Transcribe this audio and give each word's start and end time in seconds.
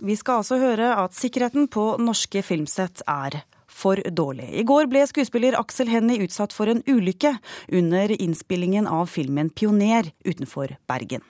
Vi 0.00 0.16
skal 0.16 0.40
altså 0.40 0.56
høre 0.56 0.94
at 0.96 1.12
sikkerheten 1.12 1.66
på 1.68 1.82
norske 2.00 2.40
filmsett 2.44 3.02
er 3.04 3.42
for 3.68 4.00
dårlig. 4.00 4.48
I 4.56 4.64
går 4.64 4.88
ble 4.88 5.02
skuespiller 5.08 5.58
Aksel 5.58 5.90
Hennie 5.92 6.24
utsatt 6.24 6.54
for 6.56 6.72
en 6.72 6.80
ulykke 6.88 7.34
under 7.68 8.14
innspillingen 8.16 8.88
av 8.88 9.10
filmen 9.12 9.50
'Pioner' 9.50 10.12
utenfor 10.24 10.76
Bergen. 10.88 11.20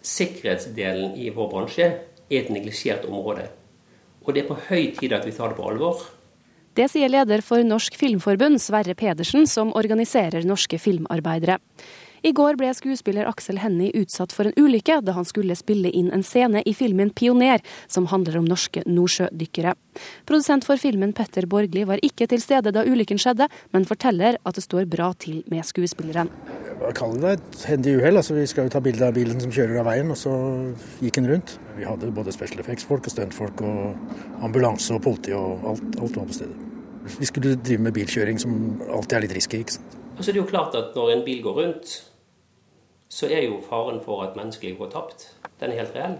Sikkerhetsdelen 0.00 1.18
i 1.20 1.28
vår 1.30 1.50
bransje 1.52 1.88
er 2.30 2.40
et 2.40 2.50
neglisjert 2.50 3.04
område. 3.04 3.50
Og 4.24 4.34
det 4.34 4.44
er 4.44 4.48
på 4.48 4.60
høy 4.70 4.94
tid 4.96 5.12
at 5.12 5.26
vi 5.26 5.32
tar 5.36 5.52
det 5.52 5.60
på 5.60 5.68
alvor. 5.68 6.00
Det 6.74 6.88
sier 6.88 7.10
leder 7.10 7.42
for 7.42 7.60
Norsk 7.60 7.96
Filmforbund, 7.98 8.60
Sverre 8.62 8.94
Pedersen, 8.94 9.46
som 9.46 9.72
organiserer 9.76 10.46
norske 10.46 10.78
filmarbeidere. 10.78 11.58
I 12.26 12.32
går 12.34 12.56
ble 12.58 12.70
skuespiller 12.74 13.28
Aksel 13.30 13.60
Hennie 13.62 13.92
utsatt 13.94 14.32
for 14.34 14.48
en 14.48 14.56
ulykke 14.58 14.98
da 15.06 15.14
han 15.14 15.26
skulle 15.28 15.54
spille 15.58 15.90
inn 15.94 16.10
en 16.14 16.24
scene 16.26 16.64
i 16.66 16.74
filmen 16.74 17.12
'Pioner', 17.14 17.62
som 17.86 18.08
handler 18.10 18.38
om 18.38 18.48
norske 18.48 18.82
nordsjødykkere. 18.86 19.74
Produsent 20.26 20.66
for 20.66 20.76
filmen 20.76 21.12
Petter 21.12 21.46
Borgli 21.46 21.84
var 21.86 22.02
ikke 22.02 22.26
til 22.26 22.42
stede 22.42 22.72
da 22.74 22.82
ulykken 22.82 23.18
skjedde, 23.18 23.48
men 23.72 23.86
forteller 23.86 24.38
at 24.44 24.54
det 24.54 24.64
står 24.64 24.88
bra 24.90 25.12
til 25.18 25.44
med 25.50 25.62
skuespilleren. 25.66 26.30
Hva 26.78 26.92
kaller 26.94 27.20
det 27.20 27.32
et 27.38 27.64
hendig 27.70 27.96
uhell? 27.98 28.16
Altså, 28.16 28.34
vi 28.34 28.46
skal 28.46 28.66
jo 28.66 28.74
ta 28.74 28.80
bilde 28.80 29.06
av 29.06 29.14
bilen 29.14 29.40
som 29.40 29.50
kjører 29.50 29.80
av 29.80 29.86
veien, 29.86 30.10
og 30.10 30.18
så 30.18 30.34
gikk 31.02 31.18
den 31.18 31.30
rundt. 31.30 31.58
Vi 31.76 31.86
hadde 31.86 32.10
både 32.14 32.32
special 32.32 32.62
effects-folk 32.62 33.06
og 33.06 33.14
stuntfolk 33.14 33.62
og 33.62 34.42
ambulanse 34.42 34.94
og 34.94 35.02
politi 35.02 35.34
og 35.34 35.66
alt, 35.72 36.00
alt 36.02 36.16
var 36.16 36.26
på 36.26 36.38
stedet. 36.38 36.56
Vi 37.18 37.26
skulle 37.26 37.56
drive 37.56 37.82
med 37.82 37.94
bilkjøring 37.96 38.38
som 38.38 38.52
alltid 38.90 39.16
er 39.16 39.26
litt 39.26 39.34
risky. 39.38 39.62
ikke 39.62 39.78
sant? 39.78 39.98
Altså 40.18 40.32
det 40.32 40.40
er 40.40 40.42
jo 40.42 40.50
klart 40.50 40.74
at 40.74 40.96
Når 40.96 41.10
en 41.14 41.24
bil 41.24 41.42
går 41.42 41.54
rundt, 41.62 42.07
så 43.08 43.28
er 43.32 43.46
jo 43.46 43.60
faren 43.64 44.00
for 44.04 44.22
at 44.26 44.36
menneskeliv 44.36 44.76
går 44.78 44.90
tapt, 44.92 45.30
den 45.60 45.72
er 45.72 45.82
helt 45.82 45.96
reell. 45.96 46.18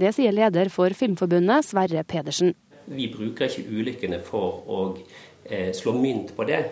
Det 0.00 0.14
sier 0.16 0.32
leder 0.32 0.70
for 0.72 0.92
Filmforbundet, 0.96 1.66
Sverre 1.68 2.04
Pedersen. 2.08 2.54
Vi 2.88 3.10
bruker 3.12 3.50
ikke 3.50 3.68
ulykkene 3.68 4.20
for 4.24 4.62
å 4.64 4.78
eh, 5.44 5.74
slå 5.76 5.92
mynt 5.98 6.32
på 6.36 6.46
det. 6.48 6.62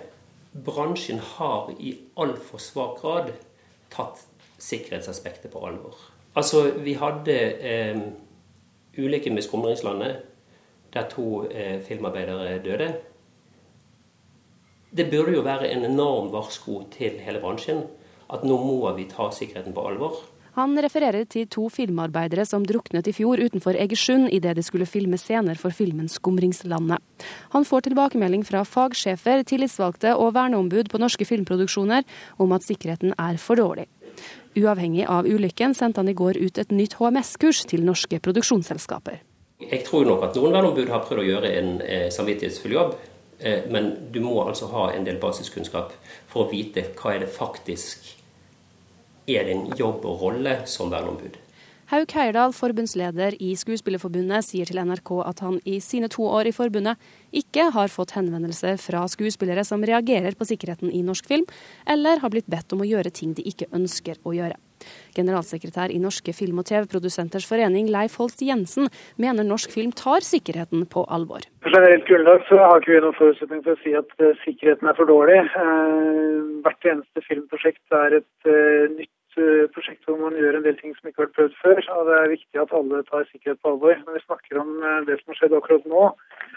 Bransjen 0.65 1.21
har 1.37 1.69
i 1.77 1.93
altfor 2.17 2.63
svak 2.63 3.03
grad 3.03 3.35
tatt 3.93 4.25
sikkerhetsaspektet 4.59 5.53
på 5.53 5.61
alvor. 5.69 6.01
Altså, 6.35 6.71
vi 6.81 6.97
hadde 6.99 7.37
eh, 7.61 8.01
ulykken 8.99 9.37
med 9.37 9.45
Skumringslandet, 9.45 10.25
der 10.95 11.09
to 11.13 11.45
eh, 11.53 11.79
filmarbeidere 11.85 12.59
døde. 12.65 12.89
Det 14.97 15.11
burde 15.11 15.37
jo 15.37 15.45
være 15.45 15.69
en 15.69 15.85
enorm 15.85 16.33
varsko 16.33 16.87
til 16.97 17.21
hele 17.21 17.45
bransjen 17.45 17.85
at 18.29 18.45
nå 18.45 18.59
må 18.61 18.93
vi 18.97 19.09
ta 19.11 19.31
sikkerheten 19.35 19.77
på 19.77 19.87
alvor. 19.89 20.19
Han 20.59 20.75
refererer 20.83 21.23
til 21.31 21.47
to 21.47 21.69
filmarbeidere 21.71 22.43
som 22.49 22.65
druknet 22.67 23.07
i 23.07 23.13
fjor 23.15 23.39
utenfor 23.39 23.77
Egersund 23.79 24.27
idet 24.35 24.57
de 24.59 24.65
skulle 24.67 24.89
filme 24.91 25.15
scener 25.21 25.55
for 25.55 25.71
filmen 25.71 26.09
'Skumringslandet'. 26.09 26.99
Han 27.55 27.65
får 27.65 27.87
tilbakemelding 27.87 28.43
fra 28.47 28.65
fagsjefer, 28.65 29.45
tillitsvalgte 29.47 30.17
og 30.17 30.35
verneombud 30.35 30.91
på 30.91 30.99
norske 30.99 31.25
filmproduksjoner 31.25 32.03
om 32.39 32.53
at 32.53 32.67
sikkerheten 32.67 33.15
er 33.19 33.37
for 33.37 33.55
dårlig. 33.55 33.87
Uavhengig 34.59 35.07
av 35.07 35.27
ulykken 35.27 35.75
sendte 35.75 36.01
han 36.01 36.09
i 36.09 36.17
går 36.19 36.43
ut 36.43 36.59
et 36.59 36.75
nytt 36.75 36.99
HMS-kurs 36.99 37.63
til 37.71 37.85
norske 37.87 38.19
produksjonsselskaper. 38.19 39.23
Jeg 39.63 39.85
tror 39.87 40.05
nok 40.07 40.27
at 40.27 40.35
noen 40.35 40.53
verneombud 40.59 40.91
har 40.91 41.07
prøvd 41.07 41.23
å 41.23 41.29
gjøre 41.29 41.55
en 41.55 41.81
eh, 41.83 42.11
samvittighetsfull 42.11 42.73
jobb. 42.73 42.95
Eh, 43.39 43.71
men 43.71 43.95
du 44.11 44.21
må 44.21 44.43
altså 44.43 44.67
ha 44.75 44.91
en 44.91 45.07
del 45.07 45.23
basiskunnskap 45.23 45.95
for 46.27 46.47
å 46.47 46.51
vite 46.51 46.89
hva 46.99 47.15
er 47.15 47.27
det 47.27 47.31
faktisk 47.31 48.18
er 49.29 49.51
din 49.51 49.69
jobb 49.79 50.07
og 50.09 50.25
rolle 50.25 50.61
som 50.71 50.91
verneombud. 50.93 51.37
Hauk 51.89 52.11
Heyerdahl, 52.13 52.53
forbundsleder 52.53 53.33
i 53.41 53.55
Skuespillerforbundet, 53.57 54.45
sier 54.45 54.69
til 54.69 54.77
NRK 54.85 55.09
at 55.25 55.39
han 55.41 55.55
i 55.65 55.79
sine 55.81 56.11
to 56.13 56.27
år 56.29 56.51
i 56.51 56.53
forbundet 56.53 57.01
ikke 57.33 57.71
har 57.73 57.89
fått 57.89 58.13
henvendelser 58.13 58.77
fra 58.77 59.07
skuespillere 59.09 59.65
som 59.65 59.81
reagerer 59.81 60.37
på 60.37 60.45
sikkerheten 60.51 60.93
i 60.93 61.01
norsk 61.07 61.31
film, 61.33 61.49
eller 61.89 62.21
har 62.21 62.35
blitt 62.35 62.51
bedt 62.53 62.77
om 62.77 62.85
å 62.85 62.89
gjøre 62.91 63.15
ting 63.17 63.33
de 63.33 63.47
ikke 63.49 63.71
ønsker 63.73 64.21
å 64.29 64.37
gjøre. 64.37 64.61
Generalsekretær 65.17 65.91
i 65.91 65.99
Norske 65.99 66.35
film- 66.37 66.61
og 66.61 66.69
TV-produsenters 66.69 67.49
forening, 67.49 67.89
Leif 67.89 68.21
Holst 68.21 68.45
Jensen, 68.45 68.93
mener 69.17 69.49
norsk 69.49 69.73
film 69.73 69.91
tar 69.97 70.21
sikkerheten 70.21 70.85
på 70.93 71.07
alvor. 71.09 71.49
På 71.65 71.73
generelt 71.73 72.05
grunnlag 72.07 72.45
så 72.51 72.61
har 72.63 72.83
ikke 72.83 72.95
vi 72.95 73.05
noen 73.07 73.19
forutsetning 73.19 73.65
for 73.65 73.75
å 73.75 73.83
si 73.83 73.97
at 73.99 74.13
eh, 74.21 74.37
sikkerheten 74.45 74.93
er 74.93 74.99
for 74.99 75.09
dårlig. 75.09 75.41
Eh, 75.41 76.59
hvert 76.67 76.93
eneste 76.93 77.25
filmprosjekt 77.27 77.97
er 78.05 78.21
et 78.21 78.51
eh, 78.53 78.91
nytt 78.93 79.15
prosjekt 79.75 80.05
hvor 80.07 80.19
man 80.21 80.37
gjør 80.39 80.59
en 80.59 80.67
del 80.67 80.77
ting 80.81 80.95
som 80.97 81.09
ikke 81.09 81.23
har 81.23 81.29
vært 81.29 81.39
prøvd 81.39 81.57
før. 81.63 81.81
og 81.97 82.11
Det 82.11 82.19
er 82.19 82.35
viktig 82.35 82.63
at 82.63 82.77
alle 82.79 83.03
tar 83.09 83.27
sikkerhet 83.31 83.61
på 83.63 83.73
alvor. 83.73 83.99
Når 84.05 84.19
vi 84.19 84.25
snakker 84.27 84.63
om 84.63 84.71
det 85.09 85.19
som 85.21 85.33
har 85.33 85.41
skjedd 85.41 85.59
akkurat 85.59 85.91
nå, 85.95 86.05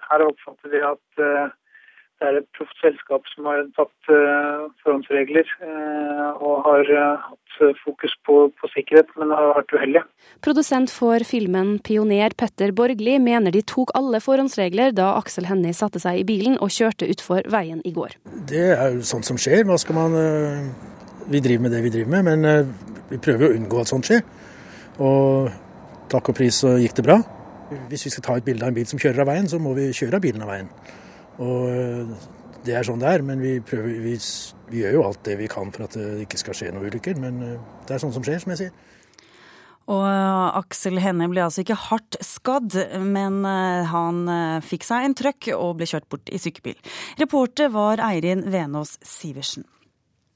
her 0.09 0.25
oppfatter 0.27 0.73
vi 0.73 0.83
at 0.91 1.25
det 2.21 2.27
er 2.29 2.37
et 2.39 2.47
proft 2.53 2.77
selskap 2.83 3.25
som 3.33 3.47
har 3.49 3.63
tatt 3.73 4.11
forhåndsregler 4.83 5.47
og 6.37 6.59
har 6.67 6.91
hatt 7.25 7.55
fokus 7.81 8.13
på, 8.27 8.35
på 8.53 8.69
sikkerhet, 8.75 9.09
men 9.17 9.33
har 9.33 9.55
vært 9.57 9.73
uheldige. 9.73 10.03
Produsent 10.45 10.93
for 10.93 11.25
filmen 11.25 11.79
'Pioner' 11.81 12.37
Petter 12.37 12.71
Borgli 12.77 13.17
mener 13.17 13.51
de 13.51 13.65
tok 13.65 13.95
alle 13.97 14.21
forhåndsregler 14.21 14.93
da 14.93 15.15
Aksel 15.17 15.49
Hennie 15.49 15.73
satte 15.73 16.01
seg 16.03 16.21
i 16.21 16.27
bilen 16.29 16.61
og 16.61 16.69
kjørte 16.69 17.09
utfor 17.09 17.49
veien 17.49 17.81
i 17.85 17.93
går. 17.97 18.15
Det 18.53 18.69
er 18.77 18.97
jo 18.99 19.01
sånt 19.01 19.25
som 19.25 19.41
skjer. 19.41 19.65
Hva 19.65 19.81
skal 19.81 19.97
man 19.97 20.17
vi 21.31 21.39
driver 21.39 21.61
med 21.61 21.71
det 21.71 21.83
vi 21.83 21.89
driver 21.89 22.09
med, 22.09 22.23
men 22.23 22.45
eh, 22.45 22.67
vi 23.09 23.17
prøver 23.17 23.49
å 23.49 23.55
unngå 23.55 23.81
at 23.81 23.91
sånt 23.91 24.07
skjer. 24.07 24.23
Og 25.01 25.51
takk 26.11 26.31
og 26.31 26.37
pris 26.37 26.61
så 26.63 26.75
gikk 26.81 26.97
det 26.99 27.05
bra. 27.07 27.19
Hvis 27.89 28.05
vi 28.05 28.11
skal 28.11 28.25
ta 28.25 28.37
et 28.37 28.45
bilde 28.45 28.65
av 28.65 28.71
en 28.71 28.75
bil 28.75 28.87
som 28.87 28.99
kjører 28.99 29.23
av 29.23 29.31
veien, 29.31 29.47
så 29.47 29.59
må 29.61 29.73
vi 29.77 29.91
kjøre 29.95 30.19
av 30.19 30.25
bilen 30.25 30.43
av 30.43 30.51
veien. 30.51 30.71
Og 31.41 31.67
eh, 31.71 32.29
det 32.65 32.77
er 32.77 32.85
sånn 32.85 33.01
det 33.01 33.09
er, 33.09 33.25
men 33.25 33.41
vi, 33.41 33.55
prøver, 33.65 33.97
vi, 34.03 34.15
vi 34.69 34.83
gjør 34.83 34.97
jo 34.99 35.03
alt 35.07 35.21
det 35.25 35.37
vi 35.39 35.49
kan 35.51 35.73
for 35.73 35.87
at 35.87 35.97
det 35.97 36.27
ikke 36.27 36.39
skal 36.41 36.57
skje 36.57 36.71
noen 36.75 36.91
ulykker. 36.91 37.19
Men 37.21 37.43
eh, 37.45 37.59
det 37.87 37.97
er 37.97 38.03
sånt 38.03 38.17
som 38.17 38.25
skjer, 38.25 38.41
som 38.43 38.53
jeg 38.53 38.65
sier. 38.65 38.87
Og 39.91 40.05
Aksel 40.05 41.01
Hennie 41.01 41.27
ble 41.27 41.41
altså 41.43 41.63
ikke 41.65 41.75
hardt 41.89 42.15
skadd, 42.23 42.77
men 43.01 43.41
han 43.89 44.21
fikk 44.63 44.85
seg 44.87 45.07
en 45.07 45.15
trøkk 45.17 45.49
og 45.57 45.81
ble 45.81 45.89
kjørt 45.89 46.07
bort 46.13 46.31
i 46.31 46.39
sykebil. 46.39 46.77
Reporter 47.19 47.73
var 47.73 47.99
Eirin 48.05 48.45
Venås 48.53 48.93
Sivertsen. 49.03 49.65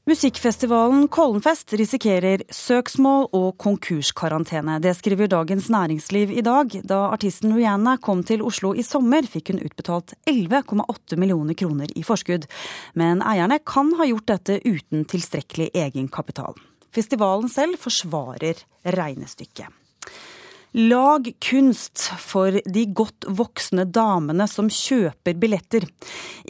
Musikkfestivalen 0.05 1.07
Kollenfest 1.09 1.71
risikerer 1.73 2.43
søksmål 2.53 3.23
og 3.33 3.55
konkurskarantene. 3.57 4.75
Det 4.77 4.91
skriver 4.93 5.25
Dagens 5.31 5.65
Næringsliv 5.73 6.29
i 6.29 6.43
dag. 6.45 6.75
Da 6.85 6.99
artisten 7.09 7.55
Rihanna 7.57 7.95
kom 7.97 8.21
til 8.21 8.43
Oslo 8.45 8.75
i 8.77 8.85
sommer, 8.85 9.25
fikk 9.25 9.49
hun 9.49 9.63
utbetalt 9.65 10.13
11,8 10.29 11.17
millioner 11.17 11.57
kroner 11.57 11.89
i 11.97 12.03
forskudd. 12.05 12.45
Men 12.93 13.23
eierne 13.25 13.57
kan 13.65 13.89
ha 13.97 14.05
gjort 14.05 14.29
dette 14.29 14.59
uten 14.61 15.07
tilstrekkelig 15.09 15.71
egenkapital. 15.73 16.53
Festivalen 16.93 17.49
selv 17.49 17.81
forsvarer 17.81 18.61
regnestykket. 18.85 19.73
Lag 20.75 21.29
kunst 21.39 22.01
for 22.19 22.51
de 22.51 22.81
godt 22.91 23.23
voksne 23.31 23.85
damene 23.95 24.43
som 24.51 24.67
kjøper 24.67 25.37
billetter. 25.39 25.85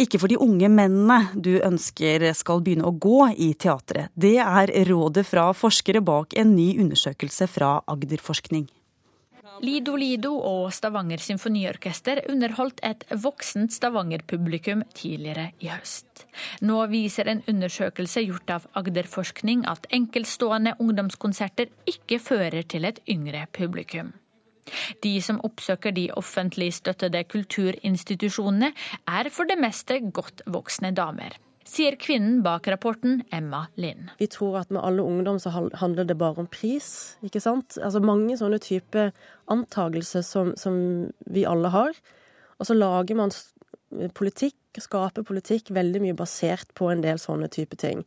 Ikke 0.02 0.18
for 0.18 0.31
de 0.31 0.40
unge 0.41 0.66
mennene 0.66 1.28
du 1.38 1.52
ønsker 1.59 2.25
skal 2.34 2.64
begynne 2.66 2.90
å 2.90 2.96
gå 2.97 3.19
i 3.38 3.52
teatret. 3.53 4.09
Det 4.18 4.40
er 4.41 4.74
rådet 4.90 5.28
fra 5.30 5.52
forskere 5.53 6.02
bak 6.02 6.34
en 6.41 6.56
ny 6.58 6.72
undersøkelse 6.81 7.46
fra 7.53 7.75
Agderforskning. 7.85 8.66
Lido 9.64 9.96
Lido 9.96 10.34
og 10.44 10.74
Stavanger 10.76 11.22
symfoniorkester 11.22 12.24
underholdt 12.32 12.82
et 12.84 13.06
voksent 13.24 13.72
Stavanger-publikum 13.76 14.82
tidligere 14.98 15.52
i 15.64 15.70
høst. 15.72 16.26
Nå 16.66 16.82
viser 16.92 17.30
en 17.32 17.44
undersøkelse 17.48 18.26
gjort 18.26 18.52
av 18.58 18.68
Agderforskning 18.82 19.64
at 19.72 19.88
enkeltstående 19.96 20.76
ungdomskonserter 20.84 21.72
ikke 21.88 22.20
fører 22.20 22.68
til 22.68 22.90
et 22.90 23.00
yngre 23.08 23.46
publikum. 23.56 24.12
De 25.06 25.14
som 25.22 25.40
oppsøker 25.46 25.94
de 25.94 26.10
offentlig 26.18 26.72
støttede 26.74 27.24
kulturinstitusjonene, 27.29 28.74
er 29.08 29.29
for 29.32 29.47
det 29.47 29.59
meste 29.62 30.02
godt 30.12 30.41
voksne 30.50 30.91
damer 30.97 31.38
sier 31.66 31.97
kvinnen 32.00 32.41
bak 32.46 32.67
rapporten, 32.70 33.23
Emma 33.34 33.66
Lind. 33.76 34.12
Vi 34.20 34.28
tror 34.32 34.59
at 34.62 34.72
med 34.73 34.84
alle 34.85 35.03
ungdom 35.03 35.40
så 35.41 35.52
handler 35.53 36.06
det 36.06 36.17
bare 36.20 36.46
om 36.46 36.50
pris, 36.52 37.17
ikke 37.26 37.41
sant. 37.44 37.79
Altså 37.82 38.02
mange 38.03 38.38
sånne 38.40 38.59
type 38.64 39.09
antagelser 39.52 40.26
som, 40.26 40.53
som 40.59 40.78
vi 41.26 41.46
alle 41.50 41.73
har. 41.73 41.97
Og 42.59 42.70
så 42.70 42.78
lager 42.78 43.17
man 43.20 43.34
politikk, 44.16 44.58
skaper 44.82 45.26
politikk 45.26 45.72
veldig 45.76 46.02
mye 46.03 46.17
basert 46.17 46.72
på 46.78 46.90
en 46.91 47.03
del 47.03 47.20
sånne 47.22 47.50
type 47.52 47.78
ting. 47.79 48.03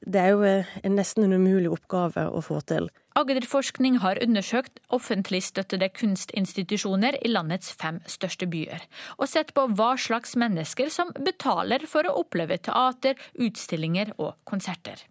Det 0.00 0.20
er 0.20 0.30
jo 0.32 0.44
eh, 0.48 0.68
en 0.84 0.96
nesten 0.96 1.26
en 1.26 1.36
umulig 1.36 1.68
oppgave 1.70 2.24
å 2.32 2.40
få 2.44 2.60
til. 2.64 2.88
Agderforskning 3.20 3.98
har 4.00 4.20
undersøkt 4.22 4.78
offentlig 4.88 5.42
støttede 5.44 5.90
kunstinstitusjoner 5.92 7.18
i 7.20 7.32
landets 7.32 7.74
fem 7.76 7.98
største 8.08 8.48
byer, 8.48 8.86
og 9.18 9.28
sett 9.28 9.52
på 9.56 9.66
hva 9.76 9.92
slags 10.00 10.36
mennesker 10.40 10.88
som 10.94 11.10
betaler 11.18 11.84
for 11.90 12.08
å 12.08 12.16
oppleve 12.22 12.60
teater, 12.64 13.18
utstillinger 13.34 14.14
og 14.16 14.38
konserter. 14.48 15.02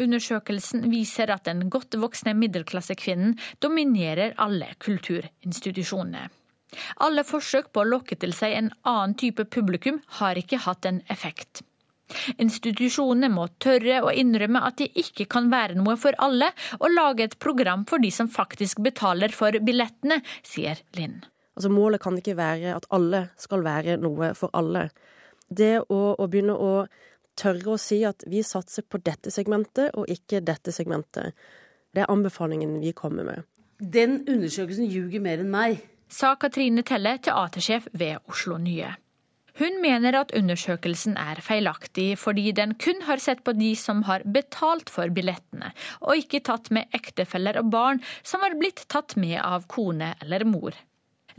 Undersøkelsen 0.00 0.88
viser 0.90 1.30
at 1.32 1.46
den 1.46 1.70
godt 1.72 1.94
voksne 2.00 2.34
middelklassekvinnen 2.36 3.36
dominerer 3.64 4.34
alle 4.42 4.72
kulturinstitusjonene. 4.82 6.26
Alle 7.04 7.22
forsøk 7.24 7.70
på 7.72 7.84
å 7.84 7.88
lokke 7.88 8.18
til 8.20 8.34
seg 8.36 8.56
en 8.56 8.74
annen 8.82 9.14
type 9.16 9.46
publikum 9.48 10.02
har 10.18 10.36
ikke 10.40 10.64
hatt 10.66 10.88
en 10.88 11.00
effekt. 11.12 11.62
Institusjonene 12.38 13.30
må 13.32 13.48
tørre 13.62 14.02
å 14.06 14.12
innrømme 14.14 14.62
at 14.68 14.78
de 14.80 14.88
ikke 15.02 15.26
kan 15.30 15.50
være 15.52 15.78
noe 15.78 15.96
for 16.00 16.16
alle, 16.22 16.52
og 16.78 16.92
lage 16.92 17.26
et 17.26 17.38
program 17.42 17.86
for 17.88 18.02
de 18.02 18.12
som 18.14 18.30
faktisk 18.30 18.82
betaler 18.84 19.34
for 19.34 19.56
billettene, 19.66 20.20
sier 20.46 20.82
Linn. 20.98 21.20
Altså 21.56 21.72
Målet 21.72 22.02
kan 22.04 22.18
ikke 22.20 22.36
være 22.36 22.76
at 22.76 22.86
alle 22.92 23.28
skal 23.40 23.64
være 23.64 23.96
noe 24.00 24.34
for 24.36 24.52
alle. 24.56 24.88
Det 25.48 25.78
å, 25.80 26.00
å 26.18 26.26
begynne 26.28 26.56
å 26.56 26.72
tørre 27.36 27.74
å 27.74 27.80
si 27.80 28.02
at 28.08 28.24
vi 28.28 28.42
satser 28.44 28.84
på 28.88 29.00
dette 29.04 29.32
segmentet 29.32 29.94
og 29.96 30.10
ikke 30.12 30.42
dette 30.44 30.72
segmentet, 30.74 31.32
det 31.94 32.04
er 32.04 32.12
anbefalingen 32.12 32.78
vi 32.82 32.92
kommer 32.96 33.24
med. 33.24 33.46
Den 33.80 34.22
undersøkelsen 34.28 34.88
ljuger 34.88 35.22
mer 35.24 35.40
enn 35.40 35.52
meg. 35.52 35.80
Sa 36.12 36.34
Katrine 36.40 36.84
Telle, 36.86 37.16
teatersjef 37.24 37.88
ved 37.92 38.20
Oslo 38.30 38.60
Nye. 38.62 38.92
Hun 39.56 39.78
mener 39.80 40.12
at 40.18 40.34
undersøkelsen 40.36 41.14
er 41.16 41.38
feilaktig, 41.40 42.10
fordi 42.20 42.50
den 42.52 42.74
kun 42.76 42.98
har 43.06 43.22
sett 43.22 43.40
på 43.44 43.54
de 43.56 43.70
som 43.80 44.02
har 44.04 44.24
betalt 44.28 44.90
for 44.92 45.08
billettene, 45.08 45.70
og 46.04 46.20
ikke 46.20 46.42
tatt 46.44 46.68
med 46.74 46.92
ektefeller 46.96 47.56
og 47.62 47.70
barn 47.72 48.02
som 48.20 48.44
har 48.44 48.58
blitt 48.60 48.84
tatt 48.92 49.16
med 49.16 49.38
av 49.40 49.64
kone 49.72 50.12
eller 50.20 50.44
mor. 50.44 50.76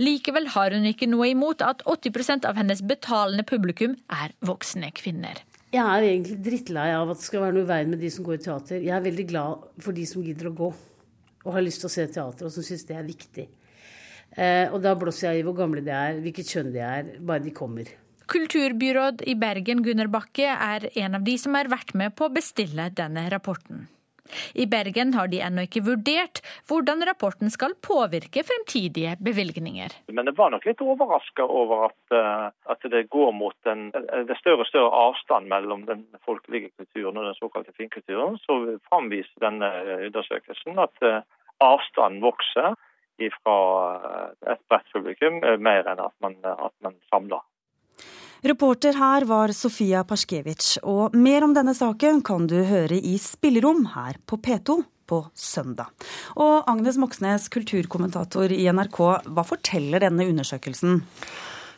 Likevel 0.01 0.49
har 0.53 0.73
hun 0.73 0.85
ikke 0.89 1.09
noe 1.09 1.29
imot 1.29 1.61
at 1.65 1.83
80% 1.85 2.45
av 2.49 2.57
hennes 2.57 2.81
betalende 2.85 3.45
publikum 3.45 3.93
er 4.13 4.33
voksne 4.45 4.89
kvinner. 4.97 5.37
Jeg 5.73 5.83
er 5.83 6.07
egentlig 6.07 6.39
drittlei 6.45 6.87
av 6.95 7.11
at 7.11 7.21
det 7.21 7.27
skal 7.27 7.43
være 7.43 7.57
noe 7.57 7.67
i 7.67 7.69
veien 7.69 7.93
med 7.93 8.01
de 8.01 8.11
som 8.13 8.25
går 8.25 8.37
i 8.39 8.43
teater. 8.47 8.81
Jeg 8.81 8.93
er 8.97 9.05
veldig 9.05 9.27
glad 9.29 9.69
for 9.83 9.97
de 9.97 10.05
som 10.09 10.25
gidder 10.25 10.49
å 10.49 10.55
gå 10.57 10.71
og 11.47 11.53
har 11.53 11.65
lyst 11.65 11.83
til 11.83 11.89
å 11.89 11.93
se 11.93 12.07
teater, 12.09 12.49
og 12.49 12.53
som 12.53 12.65
syns 12.65 12.85
det 12.89 12.97
er 12.97 13.05
viktig. 13.05 13.47
Eh, 14.37 14.65
og 14.73 14.81
da 14.83 14.97
blåser 14.99 15.31
jeg 15.31 15.41
i 15.41 15.47
hvor 15.47 15.55
gamle 15.57 15.85
de 15.85 15.93
er, 15.93 16.19
hvilket 16.23 16.49
kjønn 16.53 16.73
de 16.73 16.83
er, 16.83 17.13
bare 17.21 17.45
de 17.45 17.53
kommer. 17.55 17.93
Kulturbyråd 18.27 19.21
i 19.21 19.35
Bergen 19.39 19.83
Gunnar 19.83 20.09
Bakke 20.12 20.50
er 20.51 20.89
en 21.00 21.15
av 21.15 21.24
de 21.24 21.38
som 21.39 21.56
har 21.56 21.69
vært 21.71 21.94
med 21.95 22.12
på 22.19 22.27
å 22.27 22.33
bestille 22.33 22.89
denne 22.95 23.24
rapporten. 23.31 23.85
I 24.53 24.65
Bergen 24.68 25.13
har 25.15 25.29
de 25.31 25.39
ennå 25.39 25.63
ikke 25.63 25.85
vurdert 25.85 26.41
hvordan 26.68 27.06
rapporten 27.07 27.51
skal 27.53 27.77
påvirke 27.88 28.44
fremtidige 28.44 29.15
bevilgninger. 29.24 29.95
Men 30.12 30.27
jeg 30.27 30.35
var 30.35 30.51
nok 30.51 30.68
litt 30.68 30.83
overraska 30.83 31.47
over 31.47 31.88
at, 31.88 32.00
eh, 32.12 32.50
at, 32.74 32.89
det 32.91 33.06
går 33.15 33.31
mot 33.31 33.71
en 33.71 33.88
det 33.95 34.39
større 34.41 34.65
og 34.65 34.71
større 34.74 34.91
avstand 35.06 35.47
mellom 35.47 35.88
den 35.88 36.03
folkelige 36.27 36.74
kulturen 36.75 37.21
og 37.21 37.29
den 37.29 37.39
såkalte 37.39 37.75
finkulturen. 37.79 38.35
Så 38.44 38.79
framviser 38.91 39.47
denne 39.47 39.71
undersøkelsen 40.09 40.83
at 40.83 41.07
eh, 41.07 41.21
avstanden 41.63 42.24
vokser 42.27 42.75
fra 43.41 43.59
et 44.45 44.59
bredt 44.69 44.91
publikum 44.94 45.39
mer 45.41 45.88
enn 45.89 46.01
at 46.03 46.13
man, 46.21 46.35
at 46.44 46.75
man 46.85 47.00
samler. 47.09 47.41
Reporter 48.42 48.94
her 48.94 49.25
var 49.25 49.50
Sofia 49.50 50.04
Pasjkevic, 50.06 50.75
og 50.86 51.16
mer 51.18 51.42
om 51.45 51.56
denne 51.57 51.74
saken 51.74 52.19
kan 52.22 52.45
du 52.45 52.60
høre 52.69 53.00
i 53.00 53.16
Spillerom 53.18 53.88
her 53.95 54.19
på 54.30 54.38
P2 54.38 54.84
på 55.10 55.24
søndag. 55.34 55.89
Og 56.38 56.68
Agnes 56.69 57.00
Moxnes, 57.01 57.48
kulturkommentator 57.50 58.54
i 58.54 58.68
NRK, 58.69 59.00
hva 59.25 59.45
forteller 59.48 60.06
denne 60.06 60.28
undersøkelsen? 60.30 61.00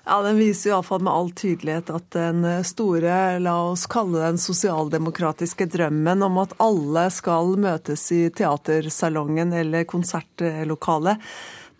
Ja, 0.03 0.17
Den 0.25 0.39
viser 0.41 0.73
iallfall 0.73 1.03
med 1.05 1.13
all 1.13 1.31
tydelighet 1.37 1.93
at 1.93 2.09
den 2.15 2.43
store, 2.65 3.37
la 3.39 3.55
oss 3.69 3.85
kalle 3.87 4.19
den 4.25 4.41
sosialdemokratiske 4.41 5.69
drømmen 5.69 6.25
om 6.27 6.41
at 6.43 6.57
alle 6.59 7.05
skal 7.13 7.55
møtes 7.61 8.07
i 8.15 8.25
teatersalongen 8.35 9.53
eller 9.61 9.87
konsertlokalet, 9.87 11.23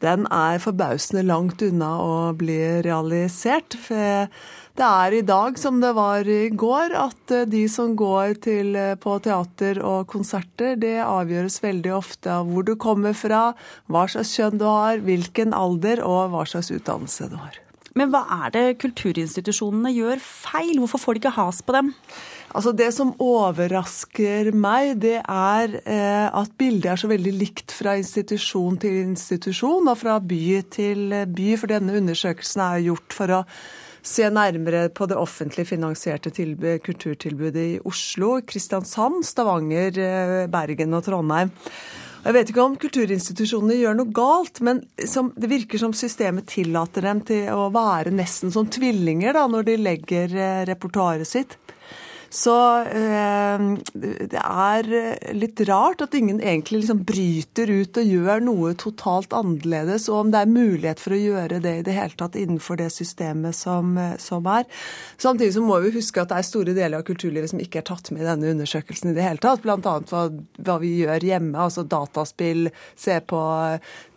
den 0.04 0.26
er 0.32 0.62
forbausende 0.64 1.26
langt 1.28 1.62
unna 1.66 1.92
å 2.00 2.16
bli 2.40 2.60
realisert. 2.86 3.76
For 3.84 4.30
det 4.80 4.88
er 4.88 5.16
i 5.18 5.24
dag 5.28 5.58
som 5.60 5.82
det 5.82 5.92
var 5.98 6.28
i 6.30 6.48
går, 6.56 6.94
at 6.96 7.34
eh, 7.36 7.48
de 7.52 7.66
som 7.72 7.98
går 8.00 8.38
til, 8.46 8.72
eh, 8.80 8.96
på 8.96 9.18
teater 9.26 9.82
og 9.84 10.08
konserter, 10.08 10.78
det 10.80 11.02
avgjøres 11.04 11.60
veldig 11.66 11.96
ofte 11.98 12.32
av 12.32 12.48
hvor 12.48 12.64
du 12.64 12.78
kommer 12.80 13.18
fra, 13.18 13.50
hva 13.92 14.06
slags 14.08 14.32
kjønn 14.40 14.62
du 14.62 14.68
har, 14.70 15.04
hvilken 15.04 15.58
alder 15.58 16.00
og 16.08 16.32
hva 16.32 16.46
slags 16.48 16.72
utdannelse 16.72 17.28
du 17.34 17.36
har. 17.42 17.60
Men 18.00 18.14
hva 18.14 18.22
er 18.46 18.54
det 18.56 18.66
kulturinstitusjonene 18.80 19.92
gjør 19.92 20.22
feil? 20.24 20.78
Hvorfor 20.80 21.02
får 21.04 21.18
de 21.18 21.24
ikke 21.24 21.36
has 21.36 21.60
på 21.66 21.76
dem? 21.76 21.92
Altså 22.56 22.72
Det 22.74 22.88
som 22.96 23.12
overrasker 23.22 24.50
meg, 24.56 24.96
det 25.04 25.20
er 25.20 25.76
eh, 25.84 26.30
at 26.32 26.56
bildet 26.58 26.94
er 26.94 27.02
så 27.02 27.12
veldig 27.12 27.36
likt 27.36 27.76
fra 27.76 27.98
institusjon 28.00 28.80
til 28.82 29.04
institusjon 29.04 29.92
og 29.92 30.00
fra 30.00 30.18
by 30.24 30.42
til 30.72 31.14
by. 31.28 31.52
For 31.60 31.70
denne 31.70 32.00
undersøkelsen 32.00 32.66
er 32.66 32.88
gjort 32.88 33.20
for 33.20 33.36
å 33.42 33.44
se 34.10 34.30
nærmere 34.32 34.88
på 34.96 35.06
det 35.12 35.20
offentlig 35.20 35.68
finansierte 35.68 36.32
kulturtilbudet 36.32 37.66
i 37.76 37.80
Oslo, 37.86 38.38
Kristiansand, 38.48 39.26
Stavanger, 39.28 40.00
eh, 40.00 40.48
Bergen 40.48 40.96
og 40.96 41.04
Trondheim. 41.06 41.52
Jeg 42.20 42.36
vet 42.36 42.50
ikke 42.52 42.64
om 42.66 42.76
kulturinstitusjonene 42.80 43.78
gjør 43.80 43.96
noe 43.96 44.12
galt, 44.12 44.60
men 44.66 44.82
som, 45.08 45.32
det 45.40 45.48
virker 45.52 45.80
som 45.80 45.94
systemet 45.96 46.50
tillater 46.52 47.06
dem 47.08 47.22
til 47.26 47.48
å 47.56 47.70
være 47.72 48.12
nesten 48.12 48.52
som 48.52 48.68
tvillinger 48.68 49.38
da, 49.38 49.46
når 49.48 49.70
de 49.70 49.76
legger 49.80 50.36
eh, 50.36 50.64
repertoaret 50.68 51.30
sitt. 51.30 51.56
Så 52.30 52.56
eh, 52.86 53.62
det 53.94 54.42
er 54.42 54.90
litt 55.34 55.62
rart 55.70 56.04
at 56.06 56.14
ingen 56.18 56.42
egentlig 56.42 56.84
liksom 56.84 57.02
bryter 57.08 57.72
ut 57.72 57.98
og 57.98 58.12
gjør 58.14 58.44
noe 58.46 58.74
totalt 58.80 59.34
annerledes, 59.34 60.06
og 60.12 60.26
om 60.26 60.34
det 60.34 60.44
er 60.44 60.52
mulighet 60.54 61.02
for 61.02 61.16
å 61.16 61.20
gjøre 61.20 61.62
det 61.64 61.76
i 61.80 61.86
det 61.88 61.96
hele 61.98 62.18
tatt 62.20 62.38
innenfor 62.40 62.80
det 62.82 62.92
systemet 62.94 63.58
som, 63.58 63.98
som 64.22 64.46
er. 64.50 64.68
Samtidig 65.18 65.56
så 65.58 65.64
må 65.66 65.80
vi 65.84 65.94
huske 65.98 66.22
at 66.22 66.30
det 66.32 66.40
er 66.40 66.50
store 66.50 66.76
deler 66.78 67.02
av 67.02 67.08
kulturlivet 67.08 67.54
som 67.54 67.64
ikke 67.64 67.82
er 67.82 67.90
tatt 67.90 68.12
med 68.14 68.24
i 68.24 68.30
denne 68.30 68.54
undersøkelsen 68.54 69.12
i 69.12 69.18
det 69.18 69.26
hele 69.26 69.42
tatt. 69.42 69.64
Bl.a. 69.66 69.80
Hva, 69.80 70.26
hva 70.66 70.78
vi 70.84 70.94
gjør 71.02 71.26
hjemme, 71.26 71.58
altså 71.58 71.86
dataspill, 71.90 72.70
se 73.00 73.18
på 73.26 73.42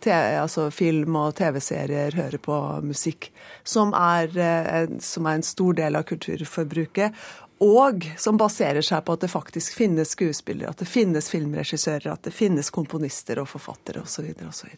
TV, 0.03 0.37
altså 0.37 0.67
film 0.73 1.17
og 1.19 1.33
TV-serier, 1.39 2.15
høre 2.19 2.39
på 2.41 2.59
musikk, 2.85 3.31
som 3.67 3.93
er, 3.97 4.29
eh, 4.37 4.93
som 5.03 5.27
er 5.27 5.39
en 5.39 5.47
stor 5.47 5.77
del 5.79 5.97
av 5.97 6.05
kulturforbruket 6.09 7.23
og 7.63 8.07
som 8.19 8.39
baserer 8.39 8.83
seg 8.85 9.05
på 9.05 9.15
at 9.15 9.23
det 9.23 9.31
faktisk 9.31 9.77
finnes 9.79 10.13
skuespillere, 10.15 10.73
at 10.73 10.83
det 10.83 10.89
finnes 10.89 11.29
filmregissører, 11.31 12.11
at 12.11 12.27
det 12.27 12.35
finnes 12.35 12.71
komponister 12.73 13.39
og 13.41 13.49
forfattere 13.51 14.03
osv. 14.03 14.33
osv. 14.49 14.73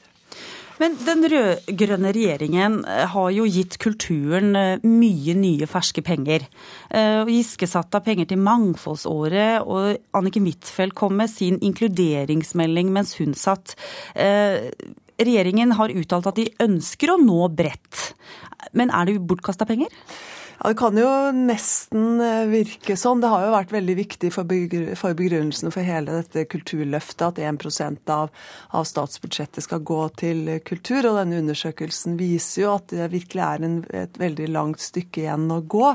Men 0.82 0.98
den 1.06 1.24
rød-grønne 1.32 2.12
regjeringen 2.16 2.82
eh, 2.84 3.06
har 3.14 3.30
jo 3.32 3.46
gitt 3.48 3.78
kulturen 3.80 4.58
eh, 4.60 4.84
mye 4.84 5.36
nye, 5.40 5.70
ferske 5.72 6.04
penger. 6.04 6.44
Eh, 6.90 7.32
Giske 7.32 7.70
satt 7.70 7.96
av 7.96 8.04
penger 8.04 8.28
til 8.32 8.42
Mangfoldsåret, 8.44 9.64
og 9.64 9.96
Anniken 10.18 10.50
Huitfeldt 10.50 10.98
kom 11.00 11.16
med 11.22 11.32
sin 11.32 11.62
inkluderingsmelding 11.64 12.92
mens 12.96 13.16
hun 13.22 13.36
satt. 13.40 13.78
Regjeringen 15.16 15.72
har 15.80 15.94
uttalt 15.96 16.28
at 16.28 16.40
de 16.42 16.50
ønsker 16.64 17.14
å 17.14 17.20
nå 17.22 17.48
bredt. 17.56 18.10
Men 18.76 18.92
er 18.92 19.08
det 19.08 19.22
bortkasta 19.24 19.68
penger? 19.68 19.94
Ja, 20.60 20.70
Det 20.70 20.78
kan 20.80 20.98
jo 20.98 21.10
nesten 21.36 22.22
eh, 22.24 22.46
virke 22.52 22.96
sånn. 23.00 23.22
Det 23.24 23.32
har 23.32 23.46
jo 23.46 23.56
vært 23.56 23.74
veldig 23.76 23.96
viktig 24.00 24.32
for, 24.34 24.48
begrunnelsen 24.48 25.74
for 25.74 25.86
hele 25.86 26.22
dette 26.22 26.46
kulturløftet 26.52 27.26
at 27.28 27.42
1% 27.44 28.14
av, 28.16 28.32
av 28.72 28.88
statsbudsjettet 28.88 29.66
skal 29.68 29.84
gå 29.86 30.02
til 30.22 30.56
kultur. 30.68 31.12
Og 31.12 31.20
denne 31.20 31.42
undersøkelsen 31.44 32.16
viser 32.22 32.66
jo 32.66 32.74
at 32.78 32.90
det 32.94 33.12
virkelig 33.14 33.46
er 33.46 33.68
en, 33.68 33.78
et 34.06 34.20
veldig 34.22 34.50
langt 34.56 34.84
stykke 34.84 35.26
igjen 35.26 35.50
å 35.52 35.62
gå. 35.62 35.94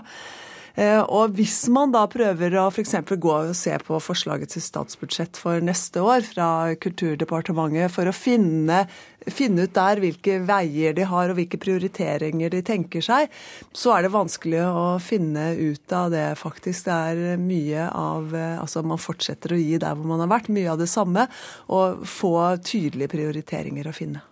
Eh, 0.75 1.01
og 1.01 1.35
hvis 1.39 1.65
man 1.73 1.93
da 1.95 2.05
prøver 2.11 2.55
å 2.61 2.69
f.eks. 2.71 2.95
gå 3.11 3.33
og 3.35 3.55
se 3.59 3.75
på 3.85 3.99
forslaget 4.03 4.55
til 4.55 4.65
statsbudsjett 4.65 5.41
for 5.41 5.63
neste 5.65 6.03
år 6.05 6.25
fra 6.27 6.49
Kulturdepartementet 6.81 7.93
for 7.95 8.11
å 8.11 8.15
finne, 8.15 8.85
finne 9.27 9.67
ut 9.67 9.75
der 9.77 10.03
hvilke 10.03 10.39
veier 10.47 10.97
de 10.97 11.09
har 11.11 11.33
og 11.33 11.41
hvilke 11.41 11.61
prioriteringer 11.61 12.55
de 12.55 12.63
tenker 12.67 13.05
seg, 13.05 13.29
så 13.73 13.97
er 13.97 14.07
det 14.07 14.15
vanskelig 14.15 14.65
å 14.69 14.87
finne 15.03 15.53
ut 15.59 15.97
av 15.97 16.11
det, 16.15 16.27
faktisk. 16.41 16.87
Det 16.87 16.97
er 16.97 17.41
mye 17.41 17.89
av 17.91 18.33
Altså 18.41 18.83
man 18.87 19.01
fortsetter 19.01 19.55
å 19.55 19.59
gi 19.59 19.79
der 19.81 19.97
hvor 19.97 20.09
man 20.13 20.23
har 20.23 20.31
vært, 20.31 20.51
mye 20.53 20.71
av 20.73 20.81
det 20.81 20.89
samme, 20.91 21.27
og 21.73 22.05
få 22.09 22.35
tydelige 22.65 23.11
prioriteringer 23.17 23.91
å 23.91 23.97
finne. 23.97 24.30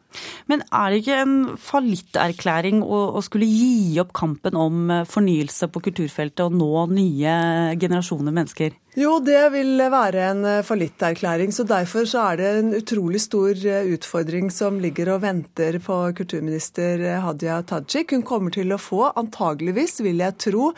Men 0.49 0.65
er 0.73 0.91
det 0.91 1.01
ikke 1.03 1.21
en 1.23 1.37
fallitterklæring 1.61 2.81
å, 2.83 3.01
å 3.19 3.23
skulle 3.25 3.49
gi 3.49 3.99
opp 4.03 4.15
kampen 4.17 4.57
om 4.59 4.91
eh, 4.95 5.07
fornyelse 5.09 5.69
på 5.73 5.83
kulturfeltet 5.89 6.47
og 6.47 6.57
nå 6.57 6.87
nye 6.97 7.35
generasjoner 7.81 8.35
mennesker? 8.35 8.77
Jo, 8.99 9.21
det 9.23 9.53
vil 9.55 9.79
være 9.93 10.23
en 10.33 10.41
eh, 10.49 10.65
fallitterklæring. 10.67 11.53
Så 11.55 11.63
derfor 11.69 12.07
så 12.09 12.23
er 12.33 12.39
det 12.41 12.47
en 12.51 12.73
utrolig 12.75 13.21
stor 13.23 13.55
eh, 13.55 13.93
utfordring 13.95 14.49
som 14.51 14.81
ligger 14.83 15.13
og 15.13 15.21
venter 15.23 15.79
på 15.85 15.99
kulturminister 16.19 17.05
eh, 17.07 17.21
Hadia 17.23 17.61
Tajik. 17.63 18.11
Hun 18.17 18.25
kommer 18.27 18.51
til 18.57 18.75
å 18.75 18.81
få, 18.83 19.05
antageligvis, 19.21 20.01
vil 20.03 20.19
jeg 20.25 20.35
tro, 20.43 20.73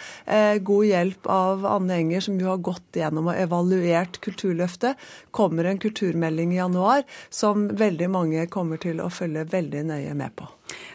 god 0.67 0.85
hjelp 0.91 1.31
av 1.33 1.65
Anne 1.71 1.97
Enger, 2.03 2.27
som 2.27 2.37
jo 2.41 2.50
har 2.50 2.61
gått 2.65 3.00
gjennom 3.00 3.31
og 3.33 3.41
evaluert 3.41 4.21
Kulturløftet. 4.21 5.00
Kommer 5.33 5.71
en 5.71 5.81
kulturmelding 5.81 6.53
i 6.53 6.61
januar 6.61 7.07
som 7.33 7.71
veldig 7.81 8.11
mange 8.12 8.45
kommer 8.53 8.81
til 8.83 9.00
å 9.00 9.09
følge 9.09 9.49
veldig 9.49 9.87
nøye 9.95 10.12
med 10.19 10.37
på. 10.37 10.50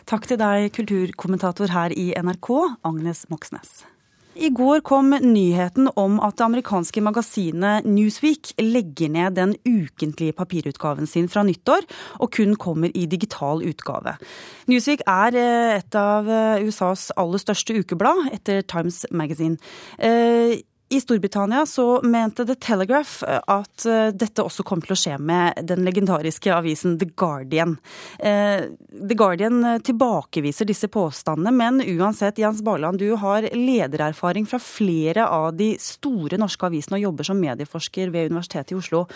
Takk 0.06 0.30
til 0.30 0.42
deg, 0.42 0.70
kulturkommentator 0.78 1.74
her 1.74 1.96
i 1.98 2.12
NRK, 2.22 2.54
Agnes 2.86 3.26
Moxnes. 3.34 3.82
I 4.36 4.50
går 4.52 4.82
kom 4.84 5.14
nyheten 5.16 5.88
om 5.96 6.18
at 6.20 6.36
det 6.36 6.44
amerikanske 6.44 7.00
magasinet 7.06 7.86
Newsweek 7.88 8.52
legger 8.60 9.14
ned 9.14 9.38
den 9.38 9.54
ukentlige 9.64 10.36
papirutgaven 10.36 11.08
sin 11.08 11.30
fra 11.32 11.46
nyttår, 11.48 11.88
og 12.20 12.34
kun 12.36 12.58
kommer 12.60 12.92
i 12.92 13.06
digital 13.08 13.64
utgave. 13.64 14.18
Newsweek 14.68 15.06
er 15.08 15.40
eh, 15.40 15.78
et 15.80 15.96
av 16.00 16.28
eh, 16.28 16.68
USAs 16.68 17.14
aller 17.16 17.40
største 17.40 17.80
ukeblad, 17.80 18.28
etter 18.36 18.66
Times 18.68 19.06
Magazine. 19.12 19.56
I 20.90 21.02
Storbritannia 21.02 21.66
så 21.66 22.02
mente 22.04 22.46
The 22.46 22.56
Telegraph 22.56 23.24
eh, 23.24 23.40
at 23.48 23.86
eh, 23.86 24.08
dette 24.14 24.44
også 24.46 24.62
kom 24.64 24.84
til 24.86 24.94
å 24.94 24.98
skje 25.00 25.16
med 25.18 25.58
den 25.66 25.82
legendariske 25.86 26.52
avisen 26.54 27.00
The 27.02 27.08
Guardian. 27.18 27.74
Eh, 28.20 28.68
The 28.94 29.18
Guardian 29.18 29.64
tilbakeviser 29.82 30.70
disse 30.70 30.88
påstandene, 30.94 31.52
men 31.58 31.82
uansett, 31.82 32.38
Jens 32.38 32.62
Barland, 32.62 33.02
du 33.02 33.16
har 33.18 33.48
ledererfaring 33.50 34.46
fra 34.46 34.60
flere 34.62 35.26
av 35.26 35.56
de 35.58 35.72
store 35.82 36.38
norske 36.38 36.70
avisene 36.70 37.00
og 37.00 37.08
jobber 37.08 37.30
som 37.32 37.42
medieforsker 37.42 38.14
ved 38.14 38.30
Universitetet 38.30 38.76
i 38.76 38.78
Oslo. 38.78 39.08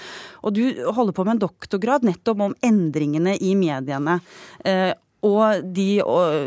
Og 0.42 0.58
du 0.58 0.64
holder 0.90 1.14
på 1.14 1.28
med 1.28 1.38
en 1.38 1.44
doktorgrad 1.46 2.08
nettopp 2.08 2.48
om 2.50 2.58
endringene 2.66 3.38
i 3.38 3.54
mediene 3.60 4.18
og 5.26 5.66
de, 5.76 6.00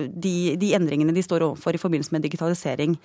de, 0.08 0.34
de, 0.56 0.72
endringene 0.76 1.12
de 1.14 1.24
står 1.24 1.44
overfor 1.44 1.76
i 1.76 1.80
forbindelse 1.80 2.14
med 2.14 2.24
digitalisering. 2.24 2.96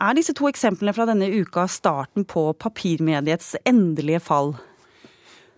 Er 0.00 0.16
disse 0.16 0.34
to 0.36 0.48
eksemplene 0.50 0.94
fra 0.96 1.06
denne 1.08 1.30
uka 1.32 1.66
starten 1.70 2.26
på 2.28 2.50
papirmediets 2.60 3.54
endelige 3.64 4.20
fall? 4.20 4.54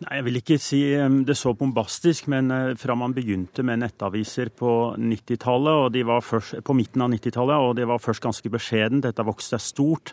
Nei, 0.05 0.19
Jeg 0.19 0.25
vil 0.27 0.37
ikke 0.43 0.59
si 0.61 0.81
det 1.25 1.39
så 1.41 1.55
bombastisk, 1.57 2.27
men 2.29 2.51
eh, 2.53 2.75
fra 2.77 2.95
man 2.95 3.15
begynte 3.17 3.65
med 3.65 3.81
nettaviser 3.81 4.53
på 4.53 4.73
og 4.93 5.97
på 5.97 6.77
midten 6.77 7.03
av 7.03 7.15
90-tallet, 7.15 7.57
og 7.57 7.77
det 7.79 7.87
var 7.89 8.03
først 8.03 8.23
ganske 8.23 8.53
beskjedent, 8.53 9.07
dette 9.09 9.25
vokste 9.25 9.57
seg 9.57 9.65
stort. 9.65 10.13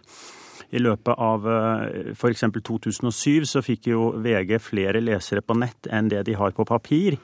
I 0.73 0.81
løpet 0.81 1.19
av 1.21 1.45
eh, 1.49 2.13
f.eks. 2.15 2.45
2007 2.65 3.45
så 3.49 3.61
fikk 3.65 3.91
jo 3.91 4.07
VG 4.23 4.55
flere 4.63 5.03
lesere 5.03 5.43
på 5.45 5.57
nett 5.59 5.89
enn 5.93 6.09
det 6.09 6.23
de 6.27 6.37
har 6.39 6.55
på 6.57 6.65
papir. 6.65 7.19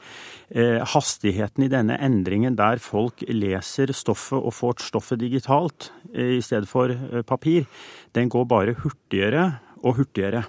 Eh, 0.49 0.77
hastigheten 0.93 1.65
i 1.65 1.71
denne 1.71 1.97
endringen 1.97 2.57
der 2.59 2.81
folk 2.83 3.23
leser 3.25 3.93
stoffet 3.95 4.37
og 4.37 4.53
får 4.53 4.85
stoffet 4.85 5.21
digitalt 5.21 5.89
eh, 6.13 6.37
i 6.37 6.45
stedet 6.45 6.69
for 6.69 6.93
papir, 7.25 7.65
den 8.13 8.29
går 8.29 8.47
bare 8.49 8.77
hurtigere 8.83 9.49
og 9.81 9.97
hurtigere. 10.01 10.45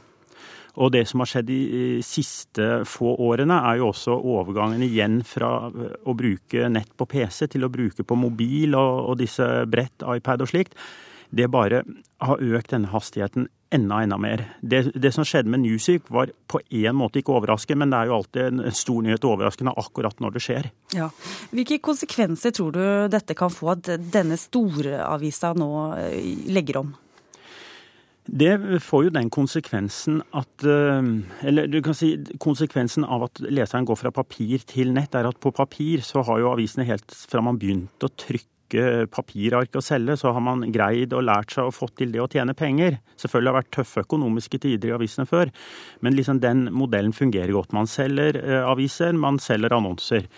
Og 0.81 0.93
det 0.95 1.03
som 1.09 1.23
har 1.23 1.29
skjedd 1.29 1.49
de 1.49 1.61
siste 2.07 2.67
få 2.87 3.17
årene, 3.27 3.57
er 3.73 3.81
jo 3.81 3.91
også 3.91 4.15
overgangen 4.15 4.85
igjen 4.87 5.19
fra 5.27 5.67
å 5.67 6.15
bruke 6.17 6.69
nett 6.71 6.93
på 6.97 7.09
PC 7.11 7.49
til 7.51 7.67
å 7.67 7.73
bruke 7.73 8.07
på 8.07 8.19
mobil 8.19 8.77
og, 8.79 9.11
og 9.11 9.19
disse 9.21 9.47
brett, 9.69 10.05
iPad 10.05 10.45
og 10.45 10.53
slikt 10.53 10.79
det 11.31 11.49
bare 11.51 11.83
har 12.21 12.43
økt 12.43 12.73
denne 12.75 12.91
hastigheten 12.91 13.49
enda, 13.71 14.01
enda 14.03 14.19
mer. 14.19 14.45
Det, 14.61 14.83
det 14.95 15.13
som 15.15 15.27
skjedde 15.27 15.51
med 15.53 15.63
Newsweek 15.65 16.09
var 16.11 16.33
på 16.51 16.61
en 16.83 16.97
måte 16.99 17.21
ikke 17.21 17.37
overraskende, 17.39 17.85
men 17.85 17.93
det 17.93 18.01
er 18.01 18.11
jo 18.11 18.17
alltid 18.19 18.49
en 18.49 18.75
stor 18.77 19.05
nyhet 19.07 19.27
overraskende 19.29 19.77
akkurat 19.79 20.23
når 20.23 20.35
det 20.37 20.43
skjer. 20.45 20.71
Ja. 20.97 21.11
Hvilke 21.55 21.79
konsekvenser 21.85 22.55
tror 22.57 22.75
du 22.75 22.83
dette 23.13 23.37
kan 23.39 23.53
få 23.55 23.75
at 23.77 23.93
denne 24.11 24.39
store 24.41 25.05
avisa 25.07 25.55
nå 25.57 25.71
eh, 26.01 26.51
legger 26.51 26.83
om? 26.83 26.93
Det 28.31 28.53
får 28.85 29.07
jo 29.07 29.13
den 29.15 29.31
konsekvensen 29.33 30.21
at 30.39 30.63
eh, 30.69 31.07
Eller 31.49 31.67
du 31.67 31.81
kan 31.83 31.97
si 31.99 32.13
konsekvensen 32.39 33.07
av 33.07 33.25
at 33.27 33.41
leseren 33.43 33.89
går 33.89 33.99
fra 33.99 34.13
papir 34.15 34.63
til 34.69 34.93
nett, 34.95 35.15
er 35.15 35.31
at 35.31 35.41
på 35.41 35.55
papir 35.55 36.05
så 36.07 36.23
har 36.29 36.43
jo 36.43 36.53
avisene 36.53 36.87
helt 36.91 37.11
fra 37.11 37.43
man 37.43 37.59
begynte 37.59 38.07
å 38.07 38.15
trykke 38.15 38.60
bruke 38.71 39.07
papirark 39.11 39.75
og 39.75 39.83
selge, 39.83 40.17
så 40.17 40.33
har 40.33 40.41
man 40.41 40.71
greid 40.73 41.13
og 41.13 41.25
lært 41.25 41.53
seg 41.53 41.67
og 41.67 41.75
fått 41.75 41.97
til 41.99 42.13
det 42.13 42.21
å 42.21 42.29
tjene 42.29 42.55
penger. 42.55 43.01
Selvfølgelig 43.17 43.51
har 43.51 43.55
det 43.55 43.63
vært 43.65 43.75
tøffe 43.77 44.05
økonomiske 44.05 44.59
tider 44.59 44.91
i 44.91 44.95
avisene 44.95 45.27
før, 45.27 45.51
men 46.01 46.15
liksom 46.15 46.41
den 46.41 46.69
modellen 46.73 47.13
fungerer 47.13 47.53
godt. 47.53 47.73
Man 47.73 47.87
selger 47.87 48.37
eh, 48.41 48.65
aviser, 48.65 49.13
man 49.13 49.39
selger 49.39 49.75
annonser. 49.75 50.29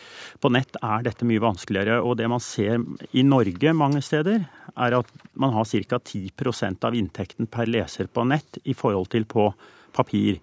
På 0.41 0.51
nett 0.51 0.77
er 0.83 1.03
dette 1.05 1.25
mye 1.25 1.43
vanskeligere, 1.43 2.01
og 2.03 2.17
det 2.19 2.29
man 2.29 2.41
ser 2.41 2.81
i 3.13 3.23
Norge 3.23 3.73
mange 3.73 4.03
steder, 4.03 4.47
er 4.77 4.97
at 4.97 5.09
man 5.35 5.53
har 5.53 5.65
ca. 5.65 5.99
10% 5.99 6.85
av 6.85 6.95
inntekten 6.97 7.47
per 7.47 7.69
leser 7.69 8.09
på 8.09 8.25
nett 8.25 8.59
i 8.65 8.75
forhold 8.75 9.11
til 9.13 9.27
på 9.29 9.51
papir. 9.93 10.41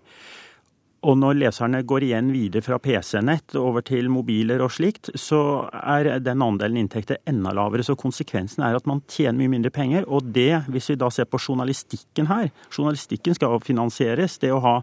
Og 1.08 1.16
når 1.16 1.38
leserne 1.40 1.80
går 1.88 2.04
igjen 2.10 2.32
videre 2.34 2.64
fra 2.66 2.80
PC-nett 2.84 3.56
over 3.60 3.84
til 3.88 4.10
mobiler 4.12 4.60
og 4.66 4.74
slikt, 4.76 5.12
så 5.16 5.42
er 5.80 6.10
den 6.20 6.44
andelen 6.44 6.82
inntekter 6.82 7.22
enda 7.30 7.54
lavere. 7.56 7.86
Så 7.88 7.96
konsekvensen 8.00 8.66
er 8.68 8.76
at 8.76 8.90
man 8.90 9.00
tjener 9.08 9.40
mye 9.40 9.54
mindre 9.56 9.72
penger. 9.72 10.08
Og 10.12 10.28
det, 10.36 10.66
hvis 10.68 10.92
vi 10.92 10.98
da 11.00 11.08
ser 11.14 11.30
på 11.30 11.40
journalistikken 11.40 12.28
her 12.28 12.50
Journalistikken 12.70 13.38
skal 13.38 13.62
finansieres. 13.64 14.38
Det 14.42 14.52
å 14.52 14.60
ha 14.64 14.76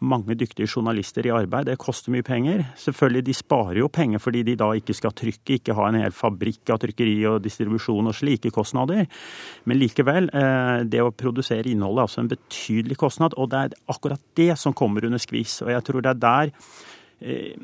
mange 0.00 0.36
dyktige 0.38 0.68
journalister 0.68 1.26
i 1.26 1.32
arbeid, 1.34 1.68
det 1.68 1.78
koster 1.80 2.12
mye 2.14 2.24
penger. 2.26 2.62
Selvfølgelig, 2.80 3.24
de 3.26 3.34
sparer 3.36 3.80
jo 3.82 3.88
penger 3.92 4.22
fordi 4.22 4.42
de 4.46 4.56
da 4.60 4.70
ikke 4.76 4.96
skal 4.96 5.14
trykke, 5.16 5.58
ikke 5.58 5.76
ha 5.76 5.88
en 5.88 6.00
hel 6.00 6.14
fabrikk 6.16 6.72
av 6.72 6.80
trykkeri 6.82 7.16
og 7.30 7.40
distribusjon 7.44 8.10
og 8.10 8.16
slike 8.16 8.52
kostnader. 8.54 9.06
Men 9.68 9.80
likevel, 9.80 10.30
eh, 10.32 10.84
det 10.84 11.02
å 11.04 11.12
produsere 11.12 11.68
innholdet 11.70 12.00
er 12.00 12.08
altså 12.08 12.24
en 12.24 12.32
betydelig 12.32 12.96
kostnad. 13.00 13.36
Og 13.36 13.50
det 13.52 13.60
er 13.60 13.78
akkurat 13.92 14.22
det 14.36 14.56
som 14.58 14.76
kommer 14.76 15.04
under 15.04 15.20
skvis. 15.20 15.60
Og 15.66 15.72
jeg 15.74 15.86
tror 15.86 16.02
det 16.02 16.14
er 16.14 16.24
der 16.24 16.52
eh, 17.20 17.54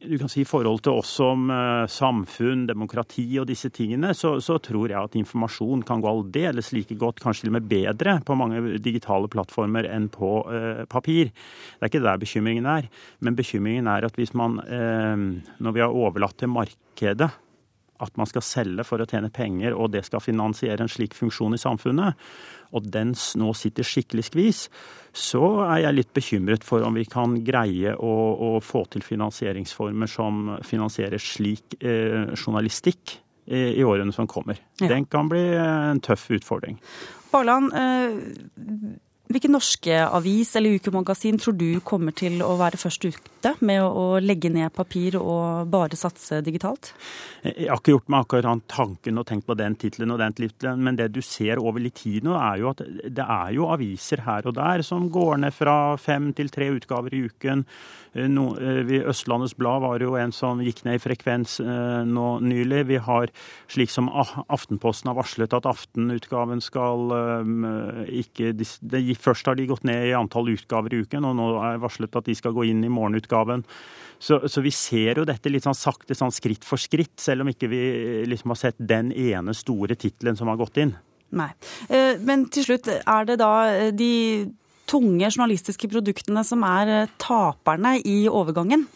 du 0.00 0.18
kan 0.18 0.30
si 0.32 0.40
i 0.40 0.48
forhold 0.48 0.80
til 0.84 1.00
oss 1.00 1.10
som 1.20 1.50
uh, 1.52 1.84
samfunn, 1.90 2.64
demokrati 2.68 3.26
og 3.40 3.48
disse 3.50 3.68
tingene, 3.74 4.14
så, 4.16 4.38
så, 4.40 4.56
tror 4.62 4.88
jeg 4.88 4.98
at 4.98 5.18
informasjon 5.20 5.84
kan 5.86 6.00
gå 6.00 6.08
aldeles 6.08 6.72
like 6.72 6.96
godt, 7.00 7.20
kanskje 7.20 7.44
til 7.44 7.52
og 7.52 7.58
med 7.58 7.68
bedre, 7.68 8.16
på 8.24 8.36
mange 8.38 8.78
digitale 8.80 9.28
plattformer 9.30 9.88
enn 9.90 10.08
på 10.12 10.30
eh, 10.52 10.82
papir. 10.90 11.30
Det 11.32 11.84
er 11.84 11.90
ikke 11.90 12.02
der 12.04 12.20
bekymringen 12.20 12.68
er. 12.68 12.88
Men 13.20 13.36
bekymringen 13.36 13.88
er 13.90 14.06
at 14.08 14.16
hvis 14.18 14.32
man, 14.36 14.58
eh, 14.64 15.52
når 15.60 15.76
vi 15.76 15.84
har 15.84 15.96
overlatt 15.96 16.38
til 16.40 16.52
markedet 16.52 17.30
at 18.00 18.16
man 18.20 18.28
skal 18.28 18.44
selge 18.44 18.84
for 18.88 19.02
å 19.02 19.06
tjene 19.08 19.30
penger, 19.32 19.76
og 19.76 19.92
det 19.94 20.04
skal 20.08 20.22
finansiere 20.24 20.84
en 20.84 20.90
slik 20.90 21.16
funksjon 21.18 21.56
i 21.56 21.60
samfunnet, 21.60 22.18
og 22.70 22.86
den 22.94 23.14
nå 23.40 23.50
sitter 23.58 23.86
skikkelig 23.86 24.26
skvis, 24.28 24.60
så 25.16 25.42
er 25.66 25.84
jeg 25.84 25.96
litt 25.96 26.12
bekymret 26.16 26.66
for 26.66 26.86
om 26.86 26.96
vi 26.98 27.06
kan 27.10 27.38
greie 27.46 27.96
å, 27.96 28.14
å 28.46 28.50
få 28.62 28.84
til 28.92 29.04
finansieringsformer 29.04 30.10
som 30.10 30.54
finansierer 30.66 31.22
slik 31.22 31.80
eh, 31.80 32.30
journalistikk 32.36 33.16
i, 33.50 33.80
i, 33.80 33.84
årene 33.84 34.14
som 34.14 34.28
kommer. 34.30 34.60
Ja. 34.78 34.92
Den 34.92 35.08
kan 35.10 35.30
bli 35.30 35.42
en 35.58 36.02
tøff 36.04 36.28
utfordring. 36.30 36.78
Barland, 37.32 37.74
eh, 37.74 38.98
Hvilken 39.30 39.52
norske 39.54 39.94
avis 39.94 40.56
eller 40.58 40.74
ukemagasin 40.74 41.36
tror 41.38 41.54
du 41.54 41.78
kommer 41.86 42.10
til 42.18 42.40
å 42.42 42.56
være 42.58 42.80
først 42.80 43.04
ute 43.06 43.52
med 43.62 43.78
å 43.86 44.18
legge 44.18 44.50
ned 44.50 44.72
papir 44.74 45.14
og 45.20 45.70
bare 45.70 45.94
satse 45.94 46.40
digitalt? 46.42 46.90
Jeg 47.44 47.68
har 47.70 47.78
ikke 47.78 47.94
gjort 47.94 48.10
meg 48.10 48.26
akkurat 48.26 48.64
tanken 48.66 49.22
og 49.22 49.28
tenkt 49.28 49.46
på 49.46 49.54
den 49.54 49.76
tittelen 49.78 50.10
og 50.10 50.18
den 50.18 50.34
tittelen, 50.34 50.82
men 50.82 50.98
det 50.98 51.12
du 51.14 51.22
ser 51.22 51.62
over 51.62 51.78
litt 51.78 52.00
tid 52.02 52.26
nå, 52.26 52.34
er 52.34 52.58
jo 52.58 52.72
at 52.72 52.82
det 53.06 53.22
er 53.22 53.54
jo 53.54 53.70
aviser 53.70 54.26
her 54.26 54.50
og 54.50 54.58
der 54.58 54.82
som 54.86 55.06
går 55.14 55.44
ned 55.44 55.54
fra 55.54 55.78
fem 55.94 56.32
til 56.34 56.50
tre 56.50 56.72
utgaver 56.74 57.14
i 57.14 57.24
uken. 57.30 57.64
Eh, 58.12 58.26
no, 58.26 58.56
eh, 58.58 59.06
Østlandets 59.06 59.54
Blad 59.54 59.82
var 59.84 60.02
jo 60.02 60.16
en 60.18 60.32
som 60.34 60.60
gikk 60.64 60.82
ned 60.86 60.98
i 60.98 61.02
frekvens 61.02 61.60
eh, 61.62 62.02
nå 62.08 62.26
nylig. 62.42 62.82
Vi 62.88 62.98
har 63.06 63.30
slik 63.70 63.92
som 63.92 64.10
Aftenposten 64.10 65.12
har 65.12 65.18
varslet 65.18 65.54
at 65.54 65.68
aftenutgaven 65.68 66.62
skal 66.64 67.12
ikke 68.10 68.52
det 68.58 69.02
gikk 69.06 69.19
Først 69.20 69.48
har 69.48 69.58
de 69.58 69.68
gått 69.68 69.84
ned 69.88 70.08
i 70.08 70.14
antall 70.16 70.52
utgaver 70.54 70.94
i 70.94 71.02
uken, 71.04 71.26
og 71.28 71.36
nå 71.38 71.48
er 71.66 71.82
varslet 71.82 72.16
at 72.16 72.28
de 72.28 72.36
skal 72.38 72.54
gå 72.56 72.66
inn 72.70 72.82
i 72.86 72.92
morgenutgaven. 72.92 73.64
Så, 74.20 74.42
så 74.52 74.60
vi 74.64 74.72
ser 74.74 75.20
jo 75.20 75.26
dette 75.28 75.52
litt 75.52 75.64
sånn 75.64 75.76
sakte, 75.76 76.16
sånn 76.16 76.32
skritt 76.34 76.66
for 76.66 76.80
skritt, 76.80 77.16
selv 77.20 77.44
om 77.44 77.52
ikke 77.52 77.70
vi 77.72 77.82
liksom 78.28 78.52
har 78.52 78.60
sett 78.60 78.80
den 78.80 79.14
ene 79.16 79.54
store 79.56 79.96
tittelen 79.96 80.36
som 80.36 80.50
har 80.52 80.60
gått 80.60 80.80
inn. 80.82 80.96
Nei. 81.36 81.50
Eh, 81.88 82.18
men 82.26 82.48
til 82.52 82.66
slutt, 82.66 82.90
er 82.90 83.28
det 83.28 83.38
da 83.40 83.52
eh, 83.70 83.90
de 83.94 84.12
tunge 84.90 85.28
journalistiske 85.30 85.88
produktene 85.90 86.42
som 86.46 86.64
er 86.66 86.94
eh, 86.94 87.12
taperne 87.22 87.96
i 88.02 88.24
overgangen? 88.28 88.88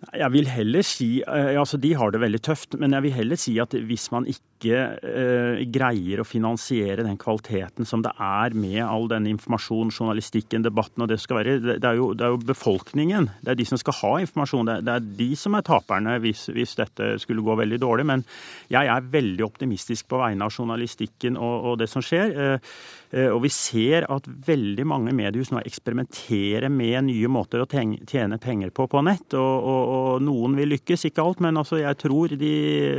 Jeg 0.00 0.32
vil 0.32 0.46
heller 0.48 0.84
si 0.86 1.08
altså 1.28 1.76
De 1.80 1.90
har 1.98 2.12
det 2.12 2.22
veldig 2.22 2.40
tøft, 2.40 2.76
men 2.80 2.94
jeg 2.96 3.04
vil 3.04 3.12
heller 3.18 3.38
si 3.40 3.52
at 3.60 3.74
hvis 3.74 4.06
man 4.14 4.24
ikke 4.30 4.76
eh, 5.04 5.60
greier 5.72 6.22
å 6.22 6.26
finansiere 6.26 7.04
den 7.04 7.18
kvaliteten 7.20 7.88
som 7.88 8.00
det 8.04 8.12
er 8.16 8.56
med 8.56 8.80
all 8.84 9.10
denne 9.12 9.28
informasjonen, 9.32 9.92
journalistikken, 9.92 10.64
debatten 10.64 11.04
og 11.04 11.10
det 11.12 11.20
skal 11.20 11.40
være. 11.40 11.56
Det 11.68 11.84
er 11.84 12.00
jo, 12.00 12.10
det 12.16 12.26
er 12.26 12.32
jo 12.32 12.40
befolkningen. 12.48 13.28
Det 13.44 13.52
er 13.52 13.60
de 13.60 13.68
som 13.68 13.80
skal 13.80 13.98
ha 14.00 14.14
informasjon. 14.24 14.72
Det, 14.72 14.78
det 14.88 14.94
er 14.96 15.10
de 15.20 15.28
som 15.40 15.58
er 15.58 15.66
taperne 15.68 16.16
hvis, 16.24 16.46
hvis, 16.54 16.76
dette 16.80 17.12
skulle 17.20 17.44
gå 17.44 17.58
veldig 17.60 17.80
dårlig. 17.84 18.08
Men 18.08 18.24
jeg 18.72 18.88
er 18.88 19.12
veldig 19.12 19.46
optimistisk 19.50 20.08
på 20.08 20.22
vegne 20.22 20.48
av 20.48 20.56
journalistikken 20.56 21.36
og, 21.36 21.72
og 21.72 21.80
det 21.84 21.90
som 21.92 22.04
skjer. 22.04 22.32
Eh, 22.32 22.56
Eh, 22.60 22.99
og 23.10 23.40
vi 23.42 23.48
ser 23.50 24.04
at 24.06 24.26
veldig 24.46 24.84
mange 24.86 25.14
mediehus 25.16 25.48
nå 25.50 25.62
eksperimenterer 25.66 26.70
med 26.70 27.08
nye 27.08 27.30
måter 27.32 27.64
å 27.64 27.66
tjene 27.66 28.38
penger 28.38 28.70
på 28.70 28.86
på 28.86 29.02
nett. 29.02 29.34
Og, 29.34 29.66
og, 29.72 29.94
og 29.94 30.22
noen 30.22 30.54
vil 30.58 30.70
lykkes, 30.76 31.08
ikke 31.08 31.24
alt, 31.24 31.42
men 31.42 31.58
altså 31.58 31.80
jeg 31.80 31.98
tror 31.98 32.36
de 32.38 32.52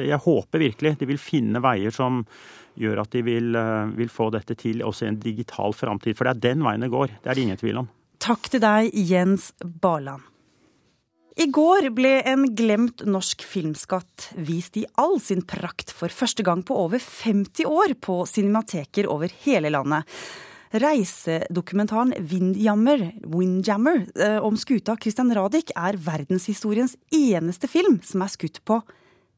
Jeg 0.10 0.20
håper 0.25 0.65
virkelig 0.65 0.98
de 1.00 1.08
vil 1.13 1.22
finne 1.22 1.63
veier 1.63 1.96
som 1.96 2.25
gjør 2.80 3.03
at 3.03 3.15
de 3.15 3.24
vil, 3.25 3.56
eh, 3.56 3.94
vil 3.98 4.12
få 4.12 4.30
dette 4.34 4.56
til 4.60 4.84
også 4.86 5.06
i 5.06 5.12
en 5.12 5.20
digital 5.22 5.75
framtid. 5.75 6.18
For 6.18 6.27
det 6.27 6.36
er 6.36 6.46
den 6.51 6.65
veien 6.65 6.84
det 6.84 6.91
går. 6.91 7.18
Det 7.22 7.32
er 7.32 7.36
det 7.36 7.48
ingen 7.48 7.62
tvil 7.62 7.84
om. 7.84 7.89
Takk 8.22 8.51
til 8.53 8.62
deg, 8.63 8.91
Jens 8.94 9.51
Barland. 9.60 10.30
I 11.39 11.45
går 11.47 11.85
ble 11.95 12.17
en 12.27 12.55
glemt 12.55 13.05
norsk 13.07 13.43
filmskatt 13.47 14.31
vist 14.35 14.77
i 14.77 14.85
all 15.00 15.19
sin 15.23 15.41
prakt 15.47 15.91
for 15.95 16.09
første 16.11 16.43
gang 16.43 16.63
på 16.67 16.75
over 16.75 17.00
50 17.00 17.65
år 17.69 17.93
på 18.03 18.25
cinemateker 18.27 19.07
over 19.07 19.31
hele 19.45 19.69
landet. 19.71 20.03
Reisedokumentaren 20.71 22.13
Windjammer, 22.31 23.11
Windjammer 23.27 24.07
eh, 24.15 24.39
om 24.43 24.57
skuta 24.59 24.95
Christian 25.00 25.35
Radich 25.35 25.71
er 25.75 25.97
verdenshistoriens 26.00 26.95
eneste 27.15 27.67
film 27.71 28.01
som 28.07 28.21
er 28.23 28.27
skutt 28.31 28.65
på 28.67 28.81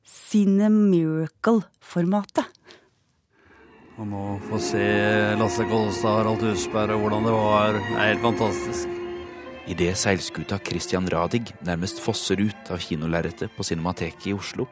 Cinemiracle-formatet. 0.03 2.45
Man 3.97 4.07
må 4.09 4.39
få 4.50 4.59
se 4.62 5.35
Lasse 5.38 5.63
Kolstad, 5.69 6.17
Harald 6.17 6.41
Husberg 6.45 6.91
og 6.97 7.01
hvordan 7.05 7.23
det 7.29 7.35
var, 7.38 7.73
det 7.77 7.93
er 7.93 8.09
helt 8.13 8.25
fantastisk. 8.25 9.02
Idet 9.63 9.96
seilskuta 9.96 10.58
Christian 10.60 11.05
Radig 11.08 11.53
nærmest 11.63 12.01
fosser 12.03 12.41
ut 12.43 12.72
av 12.74 12.82
kinolerretet 12.84 13.53
på 13.55 13.63
Cinemateket 13.63 14.25
i 14.27 14.34
Oslo, 14.36 14.65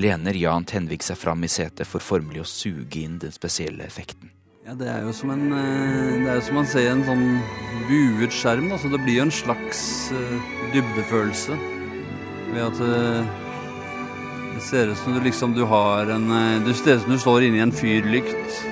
lener 0.00 0.36
Jan 0.40 0.64
Tenvik 0.64 1.04
seg 1.04 1.18
fram 1.20 1.44
i 1.44 1.50
setet 1.52 1.84
for 1.88 2.00
formelig 2.00 2.40
å 2.40 2.48
suge 2.48 3.02
inn 3.02 3.18
den 3.20 3.34
spesielle 3.36 3.84
effekten. 3.84 4.32
Ja, 4.64 4.72
Det 4.74 4.88
er 4.88 5.04
jo 5.04 5.12
som 5.12 5.32
en 5.34 5.52
eh, 5.52 6.16
Det 6.24 6.30
er 6.30 6.38
jo 6.38 6.46
som 6.46 6.56
man 6.56 6.68
ser 6.72 6.88
en 6.88 7.04
sånn 7.04 7.26
buet 7.88 8.32
skjerm. 8.32 8.70
Da. 8.72 8.78
Så 8.80 8.88
det 8.92 9.00
blir 9.04 9.18
jo 9.18 9.26
en 9.26 9.34
slags 9.34 9.82
uh, 10.12 10.52
dybdefølelse 10.72 11.56
ved 12.54 12.62
at 12.64 12.80
uh, 12.80 13.24
det 14.54 14.64
ser 14.64 14.92
ut 14.92 15.00
som 15.00 15.16
du 15.16 15.20
liksom 15.24 15.52
du 15.56 15.64
har 15.68 16.08
en 16.12 16.28
Det 16.64 16.76
ser 16.76 16.96
ut 16.96 17.04
som 17.04 17.12
du 17.12 17.20
står 17.20 17.48
inni 17.48 17.60
en 17.60 17.72
fyrlykt 17.72 18.64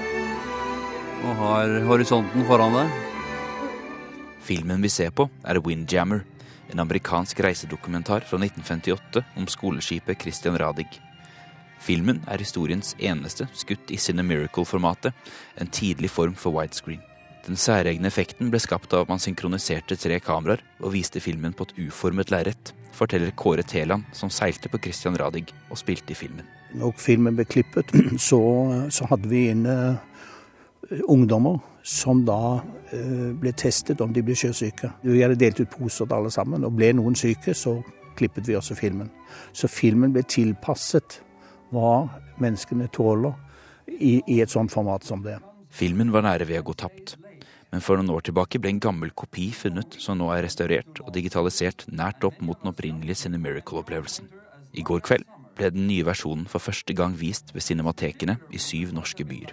og 1.29 1.35
har 1.35 1.81
horisonten 1.89 2.45
foran 2.47 2.77
deg. 2.77 3.08
Filmen 4.49 4.81
vi 4.81 4.89
ser 4.89 5.11
på, 5.13 5.27
er 5.45 5.59
Windjammer, 5.61 6.23
en 6.73 6.81
amerikansk 6.81 7.41
reisedokumentar 7.45 8.25
fra 8.25 8.39
1958 8.41 9.21
om 9.37 9.45
skoleskipet 9.45 10.23
Christian 10.23 10.57
Radig. 10.57 10.87
Filmen 11.85 12.23
er 12.25 12.41
historiens 12.41 12.95
eneste 12.97 13.45
skutt 13.53 13.93
i 13.93 13.99
Cinemiracle-formatet, 14.01 15.13
en 15.61 15.69
tidlig 15.69 16.09
form 16.15 16.33
for 16.33 16.57
widescreen. 16.57 17.05
Den 17.45 17.61
særegne 17.61 18.09
effekten 18.09 18.49
ble 18.49 18.61
skapt 18.61 18.97
av 18.97 19.05
at 19.05 19.13
man 19.13 19.21
synkroniserte 19.21 20.01
tre 20.01 20.17
kameraer 20.21 20.65
og 20.81 20.95
viste 20.97 21.21
filmen 21.21 21.53
på 21.53 21.69
et 21.69 21.77
uformet 21.85 22.33
lerret, 22.33 22.73
forteller 22.97 23.37
Kåre 23.37 23.67
Teland, 23.69 24.09
som 24.17 24.33
seilte 24.33 24.73
på 24.73 24.81
Christian 24.81 25.17
Radig 25.21 25.45
og 25.69 25.77
spilte 25.81 26.17
i 26.17 26.19
filmen. 26.25 26.49
Når 26.73 26.97
filmen 26.97 27.37
ble 27.37 27.45
klippet, 27.45 27.93
så, 28.31 28.41
så 28.89 29.13
hadde 29.13 29.29
vi 29.29 29.51
inne 29.53 29.77
ungdommer 30.91 31.59
som 31.83 32.25
da 32.27 32.61
eh, 32.93 33.31
ble 33.39 33.53
testet 33.57 34.01
om 34.05 34.13
de 34.13 34.23
ble 34.25 34.37
sjøsyke. 34.37 34.91
Vi 35.05 35.23
hadde 35.23 35.39
delt 35.41 35.61
ut 35.61 35.73
poser 35.73 36.09
til 36.09 36.17
alle 36.17 36.33
sammen, 36.33 36.65
og 36.65 36.77
ble 36.77 36.93
noen 36.97 37.17
syke, 37.19 37.55
så 37.57 37.79
klippet 38.19 38.49
vi 38.49 38.57
også 38.59 38.77
filmen. 38.79 39.11
Så 39.57 39.71
filmen 39.71 40.13
ble 40.15 40.25
tilpasset 40.29 41.21
hva 41.73 42.09
menneskene 42.41 42.89
tåler 42.93 43.37
i, 43.89 44.19
i 44.27 44.41
et 44.43 44.53
sånt 44.53 44.73
format 44.73 45.05
som 45.07 45.23
det. 45.25 45.39
Filmen 45.69 46.13
var 46.13 46.25
nære 46.27 46.49
ved 46.49 46.63
å 46.63 46.69
gå 46.71 46.77
tapt. 46.81 47.17
Men 47.69 47.85
for 47.85 48.01
noen 48.01 48.15
år 48.15 48.25
tilbake 48.25 48.61
ble 48.61 48.73
en 48.73 48.81
gammel 48.81 49.13
kopi 49.13 49.51
funnet, 49.53 49.99
som 50.01 50.17
nå 50.17 50.31
er 50.33 50.47
restaurert 50.47 51.03
og 51.05 51.13
digitalisert 51.13 51.85
nært 51.93 52.25
opp 52.25 52.41
mot 52.41 52.57
den 52.63 52.73
opprinnelige 52.73 53.27
Cinemiracle-opplevelsen. 53.27 54.31
I 54.73 54.85
går 54.85 55.05
kveld 55.05 55.29
ble 55.59 55.73
den 55.75 55.89
nye 55.91 56.07
versjonen 56.07 56.47
for 56.51 56.63
første 56.63 56.95
gang 56.97 57.17
vist 57.19 57.53
ved 57.55 57.67
cinematekene 57.67 58.39
i 58.55 58.61
syv 58.63 58.95
norske 58.97 59.27
byer. 59.29 59.53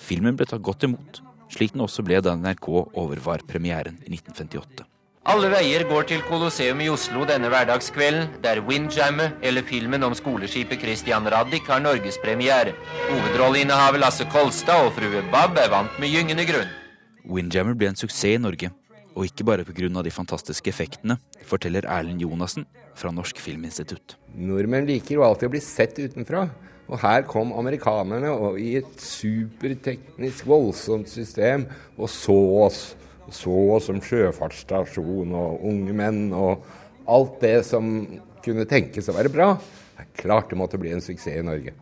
Filmen 0.00 0.38
ble 0.38 0.48
tatt 0.48 0.64
godt 0.64 0.88
imot, 0.88 1.20
slik 1.52 1.76
den 1.76 1.84
også 1.84 2.04
ble 2.06 2.22
da 2.24 2.34
NRK 2.38 2.68
overvar 2.72 3.44
premieren 3.48 4.00
i 4.06 4.16
1958. 4.16 4.88
Alle 5.30 5.52
veier 5.52 5.84
går 5.86 6.08
til 6.10 6.22
Colosseum 6.26 6.80
i 6.82 6.88
Oslo 6.90 7.22
denne 7.28 7.46
hverdagskvelden, 7.52 8.40
der 8.42 8.58
Windjammer, 8.66 9.36
eller 9.46 9.62
filmen 9.62 10.02
om 10.02 10.16
skoleskipet 10.18 10.82
Christian 10.82 11.28
Radich, 11.30 11.68
har 11.70 11.78
norgespremiere. 11.78 12.74
Hovedrolleinnehaver 13.06 14.02
Lasse 14.02 14.26
Kolstad 14.32 14.88
og 14.88 14.96
frue 14.96 15.22
Bab 15.30 15.60
er 15.62 15.70
vant 15.70 16.00
med 16.02 16.10
gyngende 16.10 16.48
grunn. 16.48 16.74
Windjammer 17.22 17.78
ble 17.78 17.92
en 17.92 18.00
suksess 18.00 18.32
i 18.34 18.40
Norge, 18.42 18.72
og 19.14 19.26
ikke 19.28 19.44
bare 19.44 19.64
pga. 19.64 20.02
de 20.02 20.10
fantastiske 20.10 20.68
effektene, 20.68 21.18
forteller 21.44 21.86
Erlend 21.86 22.20
Jonassen 22.20 22.66
fra 22.94 23.10
Norsk 23.10 23.38
Filminstitutt. 23.38 24.16
Nordmenn 24.34 24.86
liker 24.86 25.16
jo 25.16 25.24
alltid 25.24 25.48
å 25.48 25.52
bli 25.52 25.60
sett 25.60 25.98
utenfra. 25.98 26.48
Og 26.92 26.98
her 27.00 27.22
kom 27.24 27.54
amerikanerne 27.56 28.32
og 28.34 28.58
i 28.60 28.74
et 28.80 29.00
superteknisk 29.00 30.48
voldsomt 30.50 31.08
system 31.08 31.68
og 31.96 32.10
så 32.10 32.36
oss. 32.66 32.80
Så 33.32 33.52
oss 33.76 33.86
som 33.88 34.00
sjøfartsstasjon 34.02 35.32
og 35.38 35.62
unge 35.64 35.94
menn 35.96 36.26
og 36.36 36.66
alt 37.08 37.38
det 37.40 37.62
som 37.64 38.02
kunne 38.44 38.66
tenkes 38.68 39.08
å 39.08 39.16
være 39.16 39.32
bra. 39.32 39.54
Det 39.96 40.04
er 40.04 40.12
klart 40.24 40.50
det 40.50 40.58
måtte 40.58 40.80
bli 40.80 40.92
en 40.92 41.04
suksess 41.04 41.38
i 41.38 41.46
Norge. 41.46 41.72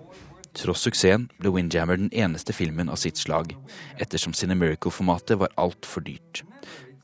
Tross 0.54 0.82
suksessen 0.84 1.28
ble 1.38 1.52
Windjammer 1.54 1.98
den 1.98 2.10
eneste 2.10 2.54
filmen 2.54 2.90
av 2.90 2.98
sitt 3.00 3.18
slag, 3.20 3.54
ettersom 4.02 4.34
Cinemiracle-formatet 4.34 5.38
var 5.40 5.52
altfor 5.60 6.02
dyrt. 6.06 6.42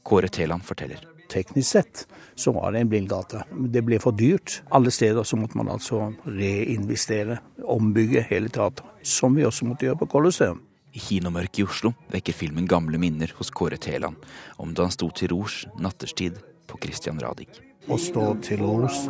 Kåre 0.07 0.29
Teland 0.31 0.65
forteller. 0.65 1.03
Teknisk 1.29 1.71
sett 1.71 2.07
så 2.35 2.53
var 2.53 2.73
det 2.73 2.81
en 2.85 2.89
blindgate. 2.89 3.43
Det 3.51 3.83
ble 3.83 3.99
for 3.99 4.15
dyrt. 4.15 4.61
Alle 4.71 4.93
steder 4.95 5.27
så 5.27 5.37
måtte 5.37 5.59
man 5.59 5.73
altså 5.73 6.13
reinvestere, 6.23 7.41
ombygge 7.67 8.23
hele 8.29 8.49
teatret. 8.49 8.87
Som 9.03 9.35
vi 9.35 9.47
også 9.47 9.67
måtte 9.67 9.89
gjøre 9.89 9.99
på 10.05 10.11
Colosseum. 10.15 10.63
I 10.95 11.03
kinomørket 11.03 11.61
i 11.61 11.67
Oslo 11.67 11.93
vekker 12.13 12.33
filmen 12.33 12.69
gamle 12.71 12.99
minner 13.03 13.33
hos 13.37 13.51
Kåre 13.51 13.77
Teland 13.77 14.23
om 14.63 14.73
da 14.73 14.87
han 14.87 14.95
sto 14.95 15.11
til 15.11 15.35
rors 15.35 15.65
natterstid 15.83 16.39
på 16.71 16.79
Christian 16.83 17.19
Radig. 17.21 17.51
Å 17.91 17.99
stå 18.01 18.31
til 18.47 18.63
rors 18.63 19.03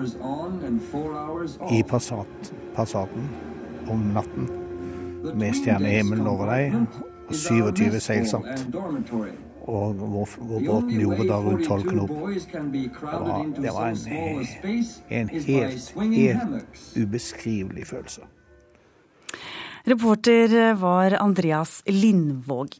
i 1.71 1.83
Passat, 1.87 2.51
Passaten 2.75 3.29
om 3.93 4.09
natten 4.17 4.49
med 5.37 5.55
stjernehimmelen 5.61 6.27
over 6.27 6.51
deg 6.51 6.75
og 6.81 7.35
27 7.37 8.01
seilsamt 8.03 8.67
og 9.67 9.95
hvor, 9.95 10.29
hvor 10.39 10.61
båten 10.67 11.01
gjorde 11.01 11.27
da 11.29 11.41
rundt 11.43 11.67
tolv 11.67 11.89
knop. 11.91 12.11
Det 12.11 13.11
var, 13.13 13.45
det 13.57 13.73
var 13.75 13.89
en, 13.89 13.99
en 15.11 15.29
helt, 15.29 15.95
helt 16.15 16.97
ubeskrivelig 16.97 17.87
følelse. 17.87 18.21
Reporter 19.87 20.75
var 20.75 21.19
Andreas 21.21 21.83
Lindvåg. 21.87 22.79